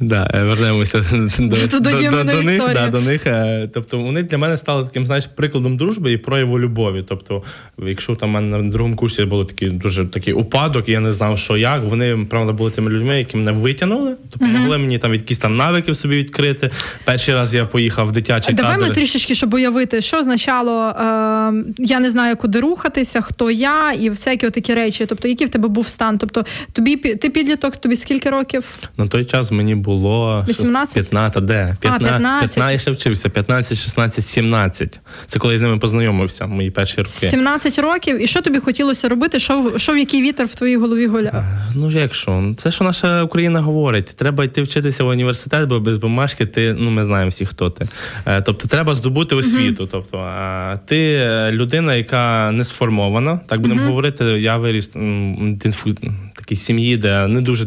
[0.00, 1.04] Да, е, вернемося
[1.38, 1.56] до
[3.00, 3.26] них.
[3.74, 7.04] Тобто вони для мене стали таким, знаєш, прикладом дружби і прояву любові.
[7.08, 7.42] Тобто,
[7.78, 11.82] якщо там на другому курсі було такий дуже такий упадок, я не знав, що як.
[11.82, 16.16] Вони правда були тими людьми, які мене витягнули, допомогли мені там якісь там навики собі
[16.16, 16.70] відкрити.
[17.04, 18.88] Перший раз я поїхав в дитячий Давай табір.
[18.88, 20.94] ми трішечки, щоб уявити, що означало е,
[21.78, 25.06] я не знаю, куди рухатися, хто я, і всякі такі речі.
[25.06, 26.18] Тобто, який в тебе був стан?
[26.18, 28.64] Тобто, тобі ти підліток, тобі скільки років?
[28.96, 30.94] На той час мені було 18?
[30.94, 31.76] 15, де?
[31.80, 32.54] 15, а, 15.
[32.54, 34.51] 15 я ще вчився, 15, 16, 17.
[35.26, 37.10] Це коли я з ними познайомився, мої перші роки.
[37.10, 38.22] 17 років.
[38.22, 39.38] І що тобі хотілося робити?
[39.38, 41.34] Що що в який вітер в твоїй голові гуляв?
[41.34, 42.54] Е, ну як що?
[42.56, 44.06] Це що наша Україна говорить.
[44.16, 47.88] Треба йти вчитися в університет, бо без бумажки ти ну ми знаємо всі, хто ти.
[48.26, 49.84] Е, тобто треба здобути освіту.
[49.84, 49.88] Uh-huh.
[49.90, 53.86] Тобто, ти е, людина, яка не сформована, так будемо uh-huh.
[53.86, 54.24] говорити.
[54.24, 54.90] Я виріс
[56.34, 57.66] такій сім'ї, де не дуже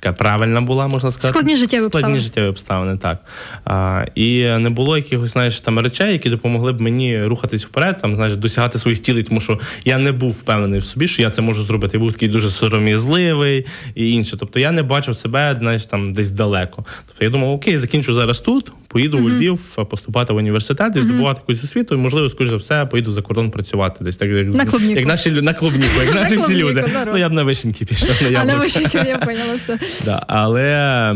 [0.00, 1.32] така правильна була, можна сказати.
[1.32, 2.02] Складні життєві обставини.
[2.02, 3.18] Складні життєві обставини, так.
[3.64, 8.14] А, І не було якихось знаєш, там речей, які допомогли б мені рухатись вперед, там,
[8.16, 11.42] знаєш, досягати своїх цілей, тому що я не був впевнений в собі, що я це
[11.42, 11.96] можу зробити.
[11.96, 14.36] Я був такий дуже сором'язливий і інше.
[14.40, 16.84] Тобто я не бачив себе знаєш, там десь далеко.
[17.06, 19.24] Тобто я думав, окей, закінчу зараз тут, поїду mm-hmm.
[19.24, 19.60] у Львів
[19.90, 23.50] поступати в університет і здобувати якусь освіту, і можливо, скоріш за все, поїду за кордон
[23.50, 24.98] працювати десь так, як на клубніку.
[24.98, 26.84] як наші на клубніку, як наші всі люди.
[27.06, 28.16] Ну я б на вишеньки пішов.
[28.36, 29.78] А на вишеньки я поняла все.
[30.04, 31.14] Да, Але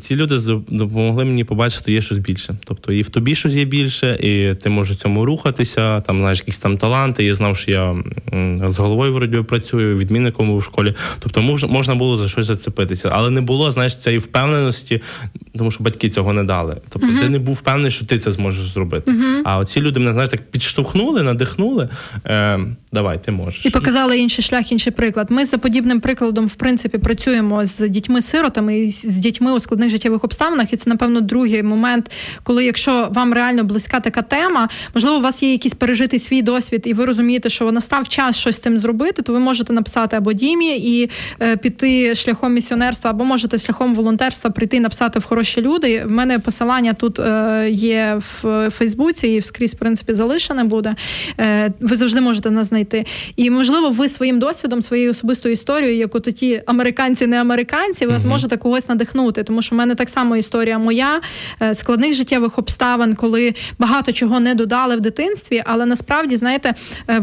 [0.00, 2.56] ці люди допомогли мені побачити, є щось більше.
[2.64, 6.00] Тобто і в тобі щось є більше, і ти можеш цьому рухатися.
[6.00, 7.24] Там знаєш якісь там таланти.
[7.24, 7.94] Я знав, що я
[8.68, 10.94] з головою вроді працюю, відмінником в школі.
[11.18, 15.02] Тобто можна було за щось зацепитися, але не було знаєш цієї впевненості,
[15.58, 16.76] тому що батьки цього не дали.
[16.88, 17.20] Тобто uh-huh.
[17.20, 19.10] ти не був впевнений, що ти це зможеш зробити.
[19.10, 19.40] Uh-huh.
[19.44, 21.88] А оці люди мене знаєш, так підштовхнули, надихнули.
[22.26, 22.60] Е,
[22.94, 25.30] Давай, ти можеш і показали інший шлях, інший приклад.
[25.30, 30.24] Ми за подібним прикладом, в принципі, працюємо з дітьми-сиротами і з дітьми у складних життєвих
[30.24, 30.72] обставинах.
[30.72, 32.10] І це, напевно, другий момент,
[32.42, 36.82] коли якщо вам реально близька така тема, можливо, у вас є якийсь пережитий свій досвід,
[36.86, 40.32] і ви розумієте, що настав час щось з цим зробити, то ви можете написати або
[40.32, 41.10] Дімі і
[41.42, 46.04] е, піти шляхом місіонерства, або можете шляхом волонтерства прийти і написати в хороші люди.
[46.04, 50.94] В мене посилання тут е, є в Фейсбуці і скрізь в принципі залишене буде.
[51.40, 53.04] Е, ви завжди можете нас знайти.
[53.36, 58.18] І можливо, ви своїм досвідом, своєю особистою історією, як от ті американці, не американці, ви
[58.18, 59.42] зможете когось надихнути.
[59.42, 61.20] Тому що в мене так само історія моя
[61.74, 66.74] складних життєвих обставин, коли багато чого не додали в дитинстві, але насправді знаєте,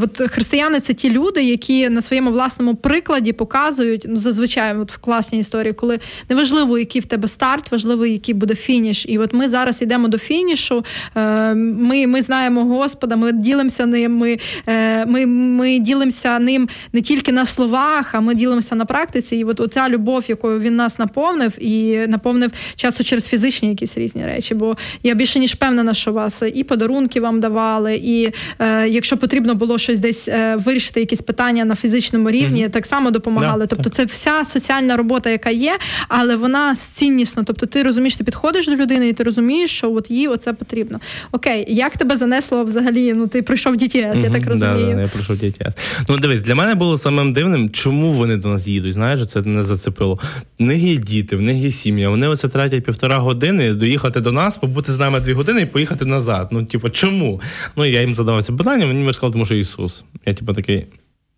[0.01, 4.97] от християни це ті люди, які на своєму власному прикладі показують ну зазвичай от в
[4.97, 9.05] класній історії, коли неважливо, який в тебе старт, важливо, який буде фініш.
[9.07, 10.85] І от ми зараз йдемо до фінішу.
[11.15, 14.17] Е, ми ми знаємо Господа, ми ділимося ним.
[14.17, 19.35] Ми, е, ми, ми ділимося ним не тільки на словах, а ми ділимося на практиці.
[19.35, 24.25] І от оця любов, якою він нас наповнив, і наповнив часто через фізичні якісь різні
[24.25, 24.55] речі.
[24.55, 29.55] Бо я більше ніж впевнена, що вас і подарунки вам давали, і е, якщо потрібно
[29.55, 32.69] було щось десь вирішити, якісь питання на фізичному рівні, mm-hmm.
[32.69, 33.63] так само допомагали.
[33.63, 33.93] Yeah, тобто, так.
[33.93, 37.43] це вся соціальна робота, яка є, але вона ціннісно.
[37.43, 40.99] Тобто, ти розумієш, ти підходиш до людини, і ти розумієш, що от їй оце потрібно.
[41.31, 43.13] Окей, як тебе занесло взагалі?
[43.13, 44.23] Ну ти пройшов DTS, mm-hmm.
[44.23, 44.87] я так розумію.
[44.87, 45.71] Да, да, Я пройшов DTS.
[46.09, 48.93] Ну дивись, для мене було самим дивним, чому вони до нас їдуть.
[48.93, 50.19] Знаєш, це не зацепило.
[50.59, 52.09] В них є діти, в них є сім'я.
[52.09, 56.05] Вони оце тратять півтора години доїхати до нас, побути з нами дві години і поїхати
[56.05, 56.47] назад.
[56.51, 57.41] Ну, типу, чому?
[57.75, 60.03] Ну я їм задавав це питання, мені сказали, тому що Ісус.
[60.25, 60.85] Я типу такий.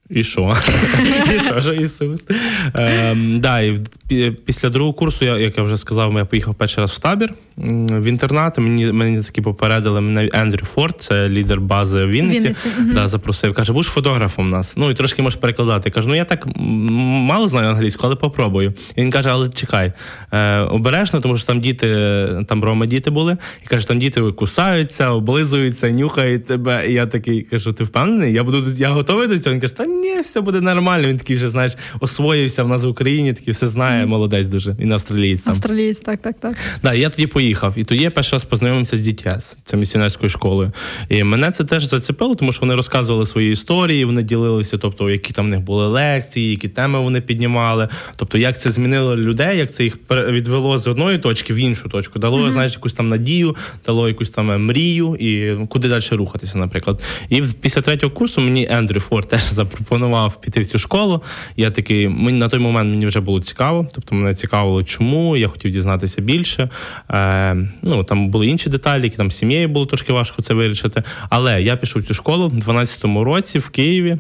[0.10, 0.58] І що?
[1.36, 2.24] І що ж Ісус?
[2.74, 3.80] Ем, да, і
[4.46, 8.04] Після другого курсу, я, як я вже сказав, я поїхав перший раз в табір в
[8.04, 8.58] інтернат.
[8.58, 12.40] Мені мені таки попередили мене Ендрю Форд, це лідер бази в Вінниці.
[12.40, 12.94] Вінниці.
[12.94, 13.54] Да, запросив.
[13.54, 14.74] Каже, будеш фотографом у нас.
[14.78, 15.90] Ну і трошки можеш перекладати.
[15.90, 18.74] Я кажу, ну я так мало знаю англійську, але попробую.
[18.96, 19.94] І Він каже, але чекай,
[20.32, 21.88] е, обережно, тому що там діти,
[22.48, 26.90] там рома діти були, і каже, там діти кусаються, облизуються, нюхають тебе.
[26.90, 28.34] І я такий кажу, ти впевнений?
[28.34, 29.54] Я буду я готовий до цього.
[29.54, 31.08] Він каже, та ні, все буде нормально.
[31.08, 34.76] Він такий вже знаєш, освоївся в нас в Україні, такий все знає, молодець дуже.
[34.80, 35.48] Він австралієць.
[35.48, 36.56] Австралієць, так, так, так.
[36.84, 37.74] Да, Я тоді поїхав.
[37.76, 40.72] І тоді я перший раз познайомився з DTS, це місіонерською школою.
[41.10, 45.34] І мене це теж зацепило, тому що вони розказували свої історії, вони ділилися, тобто, які
[45.34, 47.88] там в них були лекції, які теми вони піднімали.
[48.16, 52.20] Тобто, як це змінило людей, як це їх відвело з одної точки в іншу точку,
[52.20, 52.52] дало mm-hmm.
[52.52, 57.02] знаєш, якусь там надію, дало якусь там мрію і куди далі рухатися, наприклад.
[57.30, 59.83] І після третього курсу мені Ендрю Форд теж запропонував
[60.42, 61.22] піти в цю школу.
[61.58, 65.48] Я такий, мені на той момент мені вже було цікаво, тобто мене цікавило, чому я
[65.48, 66.70] хотів дізнатися більше.
[67.12, 71.04] Е, Ну там були інші деталі, які там з сім'єю було трошки важко це вирішити.
[71.30, 74.18] Але я пішов в цю школу в 12-му році в Києві,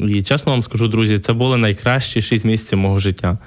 [0.00, 3.38] і чесно вам скажу, друзі, це були найкращі 6 місяців мого життя.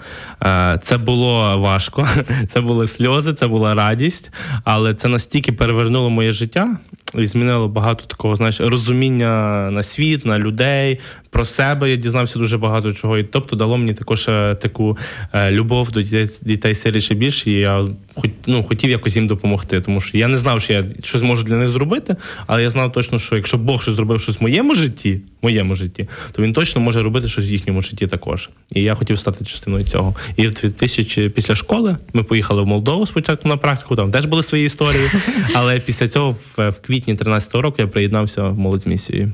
[0.43, 2.07] Е, це було важко,
[2.49, 4.31] це були сльози, це була радість,
[4.63, 6.77] але це настільки перевернуло моє життя
[7.15, 10.99] і змінило багато такого, знаєш, розуміння на світ, на людей.
[11.29, 13.17] Про себе я дізнався дуже багато чого.
[13.17, 14.97] І тобто дало мені також е, таку
[15.33, 17.51] е, любов до дітей дітей сиріше більше.
[17.51, 17.87] І я
[18.19, 21.43] хоч ну хотів якось їм допомогти, тому що я не знав, що я щось можу
[21.43, 22.15] для них зробити,
[22.47, 26.07] але я знав точно, що якщо Бог щось зробив щось в моєму житті, моєму житті,
[26.31, 28.49] то він точно може робити щось в їхньому житті також.
[28.75, 30.15] І я хотів стати частиною цього.
[30.35, 33.95] І в 2000, після школи ми поїхали в Молдову спочатку на практику.
[33.95, 35.09] Там теж були свої історії.
[35.53, 39.31] Але після цього, в, в квітні 13-го року, я приєднався в молодь з місією.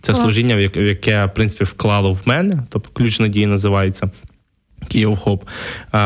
[0.00, 0.24] Це Клас.
[0.24, 4.10] служіння, в яке в принципі вклало в мене, тобто ключ надії називається.
[4.86, 5.44] Київ Хоп.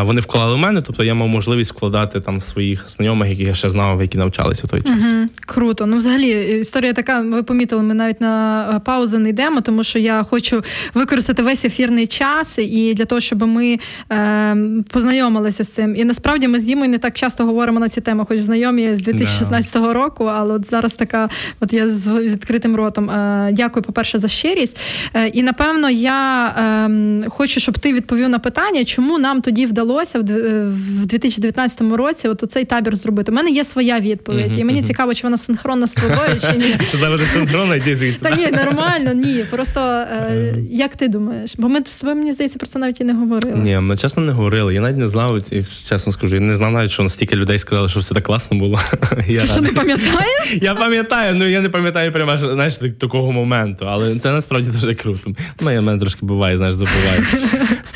[0.02, 3.70] Вони вклали в мене, тобто я мав можливість вкладати там своїх знайомих, яких я ще
[3.70, 5.04] знав, які навчалися в той час.
[5.12, 5.86] Угу, Круто.
[5.86, 7.20] Ну, взагалі, історія така.
[7.20, 10.62] Ви помітили, ми навіть на е, паузу не йдемо, тому що я хочу
[10.94, 13.78] використати весь ефірний час і для того, щоб ми
[14.12, 14.56] е,
[14.90, 15.96] познайомилися з цим.
[15.96, 19.02] І насправді ми з Дімою не так часто говоримо на ці теми, хоч знайомі з
[19.02, 19.92] 2016 yeah.
[19.92, 20.24] року.
[20.24, 21.28] Але от зараз така,
[21.60, 23.10] от я з відкритим ротом.
[23.10, 24.80] Е, дякую, по-перше, за щирість.
[25.14, 29.66] Е, і напевно я ем, хочу, щоб ти відповів на питання питання, чому нам тоді
[29.66, 33.32] вдалося в 2019 році от цей табір зробити.
[33.32, 36.76] У мене є своя відповідь, і мені цікаво, чи вона синхронна з тобою, чи ні.
[36.88, 38.18] Що зараз синхронна, йди звідси.
[38.22, 39.44] Та ні, нормально, ні.
[39.50, 41.54] Просто е, як ти думаєш?
[41.58, 43.58] Бо ми з тобою, мені здається, про це навіть і не говорили.
[43.58, 44.74] Ні, ми чесно не говорили.
[44.74, 45.42] Я навіть не знав,
[45.88, 48.80] чесно скажу, я не знав навіть, що настільки людей сказали, що все так класно було.
[49.26, 50.58] Ти що не пам'ятаєш?
[50.62, 55.32] Я пам'ятаю, ну я не пам'ятаю прямо знаєш, такого моменту, але це насправді дуже круто.
[55.60, 57.22] Ну, мене трошки буває, знаєш, забуваю.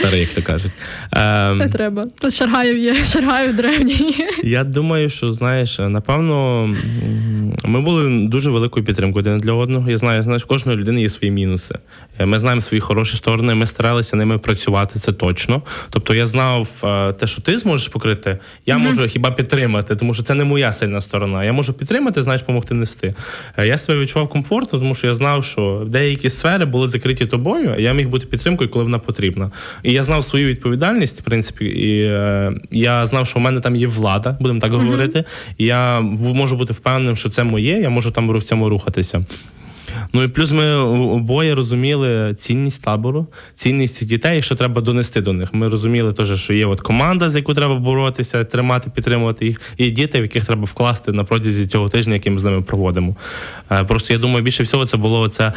[0.04, 0.72] Старий, як то кажуть.
[1.12, 2.02] Ем, Не треба.
[2.20, 4.14] Тут Шаргаєв є, Шаргаєв древній.
[4.42, 6.66] Я думаю, що знаєш, напевно,
[7.64, 9.90] ми були дуже великою підтримкою один для одного.
[9.90, 11.74] Я знаю, знаєш, кожної людини є свої мінуси.
[12.18, 15.62] Е, ми знаємо свої хороші сторони, ми старалися ними працювати, це точно.
[15.90, 18.78] Тобто я знав е, те, що ти зможеш покрити, я mm-hmm.
[18.78, 21.44] можу хіба підтримати, тому що це не моя сильна сторона.
[21.44, 23.14] Я можу підтримати, знаєш, допомогти нести.
[23.56, 27.74] Е, я себе відчував комфортно, тому що я знав, що деякі сфери були закриті тобою,
[27.76, 29.50] а я міг бути підтримкою, коли вона потрібна.
[29.82, 33.76] І я знав свою відповідальність, в принципі, і е, я знав, що в мене там
[33.76, 35.24] є влада, будемо так говорити.
[35.58, 39.24] І я можу бути впевненим, що це моє, я можу там в цьому рухатися.
[40.12, 45.54] Ну і плюс ми обоє розуміли цінність табору, цінність дітей, що треба донести до них.
[45.54, 49.90] Ми розуміли теж, що є от команда, з якою треба боротися, тримати, підтримувати їх, і
[49.90, 53.16] діти, в яких треба вкласти на протязі цього тижня, який ми з ними проводимо.
[53.72, 55.52] Е, Просто я думаю, більше всього це було це.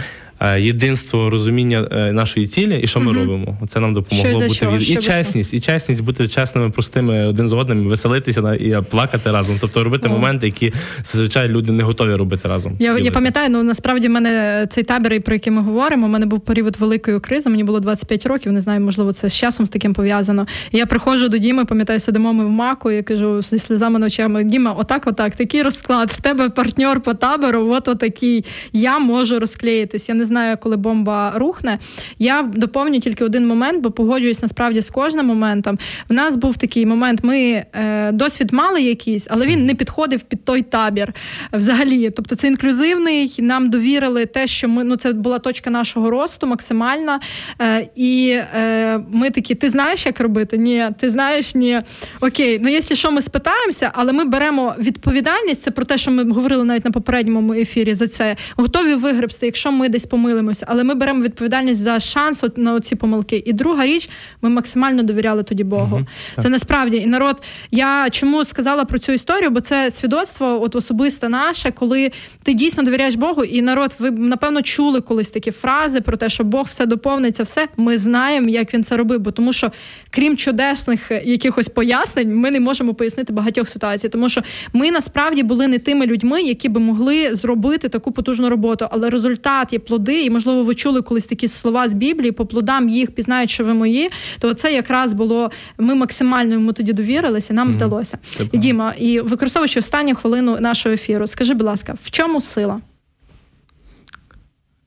[0.58, 3.58] Єдинство розуміння е, нашої цілі і що ми робимо.
[3.68, 4.90] Це нам допомогло бути чого, від...
[4.90, 9.58] і чесність, і чесність бути чесними, простими один з одним, веселитися і плакати разом.
[9.62, 10.12] Тобто робити О.
[10.12, 10.74] моменти, які
[11.04, 12.76] зазвичай люди не готові робити разом.
[12.80, 16.06] Я, я пам'ятаю, ну насправді в мене цей табір, про який ми говоримо.
[16.06, 17.50] У мене був період великої кризи.
[17.50, 18.52] Мені було 25 років.
[18.52, 20.48] Не знаю, можливо, це з часом з таким пов'язано.
[20.72, 22.92] І я приходжу до Діми, пам'ятаю, сидимо ми в маку.
[22.92, 26.12] Я кажу зі сльозами на очами: Діма, отак, отак, такий розклад.
[26.12, 28.46] В тебе партнер по табору, от отакий.
[28.74, 30.10] Я можу розклеїтись.
[30.10, 31.80] Я не знаю, коли бомба рухне.
[32.20, 35.80] Я доповню тільки один момент, бо погоджуюсь насправді з кожним моментом.
[36.10, 37.24] В нас був такий момент.
[37.24, 41.14] Ми е, досвід мали якийсь, але він не підходив під той табір
[41.54, 42.10] взагалі.
[42.10, 43.36] Тобто це інклюзивний.
[43.40, 47.20] Нам довірили те, що ми ну це була точка нашого росту максимальна.
[47.62, 50.58] Е, і е, ми такі: ти знаєш, як робити?
[50.58, 51.82] Ні, ти знаєш, ні.
[52.22, 55.62] Окей, ну якщо що, ми спитаємося, але ми беремо відповідальність.
[55.62, 57.94] Це про те, що ми говорили навіть на попередньому ефірі.
[57.94, 62.58] За це готові вигребсти, якщо ми десь помилимося, але ми беремо відповідальність за шанс от
[62.58, 63.44] на ці помилки.
[63.46, 64.10] І друга річ,
[64.42, 66.06] ми максимально довіряли тоді Богу.
[66.42, 67.44] Це насправді і народ.
[67.72, 69.50] Я чому сказала про цю історію?
[69.50, 72.12] Бо це свідоцтво, от особисте наше, коли
[72.44, 76.44] ти дійсно довіряєш Богу, і народ, ви напевно чули колись такі фрази про те, що
[76.44, 79.20] Бог все доповниться, все ми знаємо, як він це робив.
[79.20, 79.72] Бо тому, що
[80.10, 84.42] крім чудесних якихось пояснень, ми не можемо пояснити багатьох ситуацій, тому що
[84.74, 88.88] ми насправді були не тими людьми, які би могли зробити таку потужну роботу.
[88.92, 92.90] Але результат є плоди, і можливо, ви чули колись такі слова з Біблії, по плодам
[92.90, 94.10] їх пізнають, що ви мої.
[94.40, 95.52] То це якраз було.
[95.78, 98.18] Ми максимально йому тоді довірилися, нам вдалося.
[98.38, 102.82] Це Діма, і використовуючи останню хвилину нашого ефіру, скажи, будь ласка, в чому сила?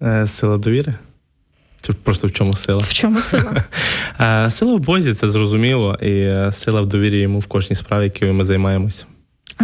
[0.03, 0.95] Е, Сила довіри?
[1.83, 2.79] Чи просто в чому сила?
[2.79, 3.65] В чому сила?
[4.21, 8.05] Е, Сила в Бозі, це зрозуміло, і е, сила в довірі йому в кожній справі,
[8.05, 9.05] якою ми займаємося.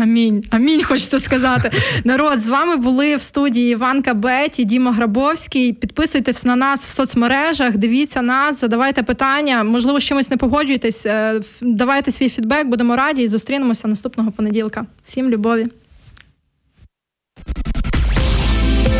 [0.03, 0.45] Амінь.
[0.51, 1.71] Амінь, хочеться сказати.
[2.05, 5.73] Народ, з вами були в студії Іванка Беті, Діма Грабовський.
[5.73, 9.65] Підписуйтесь на нас в соцмережах, дивіться нас, задавайте питання.
[9.65, 11.07] Можливо, з чимось не погоджуєтесь.
[11.07, 14.87] е, Давайте свій фідбек, будемо раді і зустрінемося наступного понеділка.
[15.05, 15.67] Всім любові.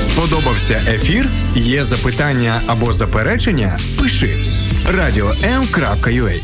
[0.01, 1.29] Сподобався ефір?
[1.57, 3.79] Є запитання або заперечення?
[4.03, 4.37] Пиши
[4.97, 6.41] радіом.ua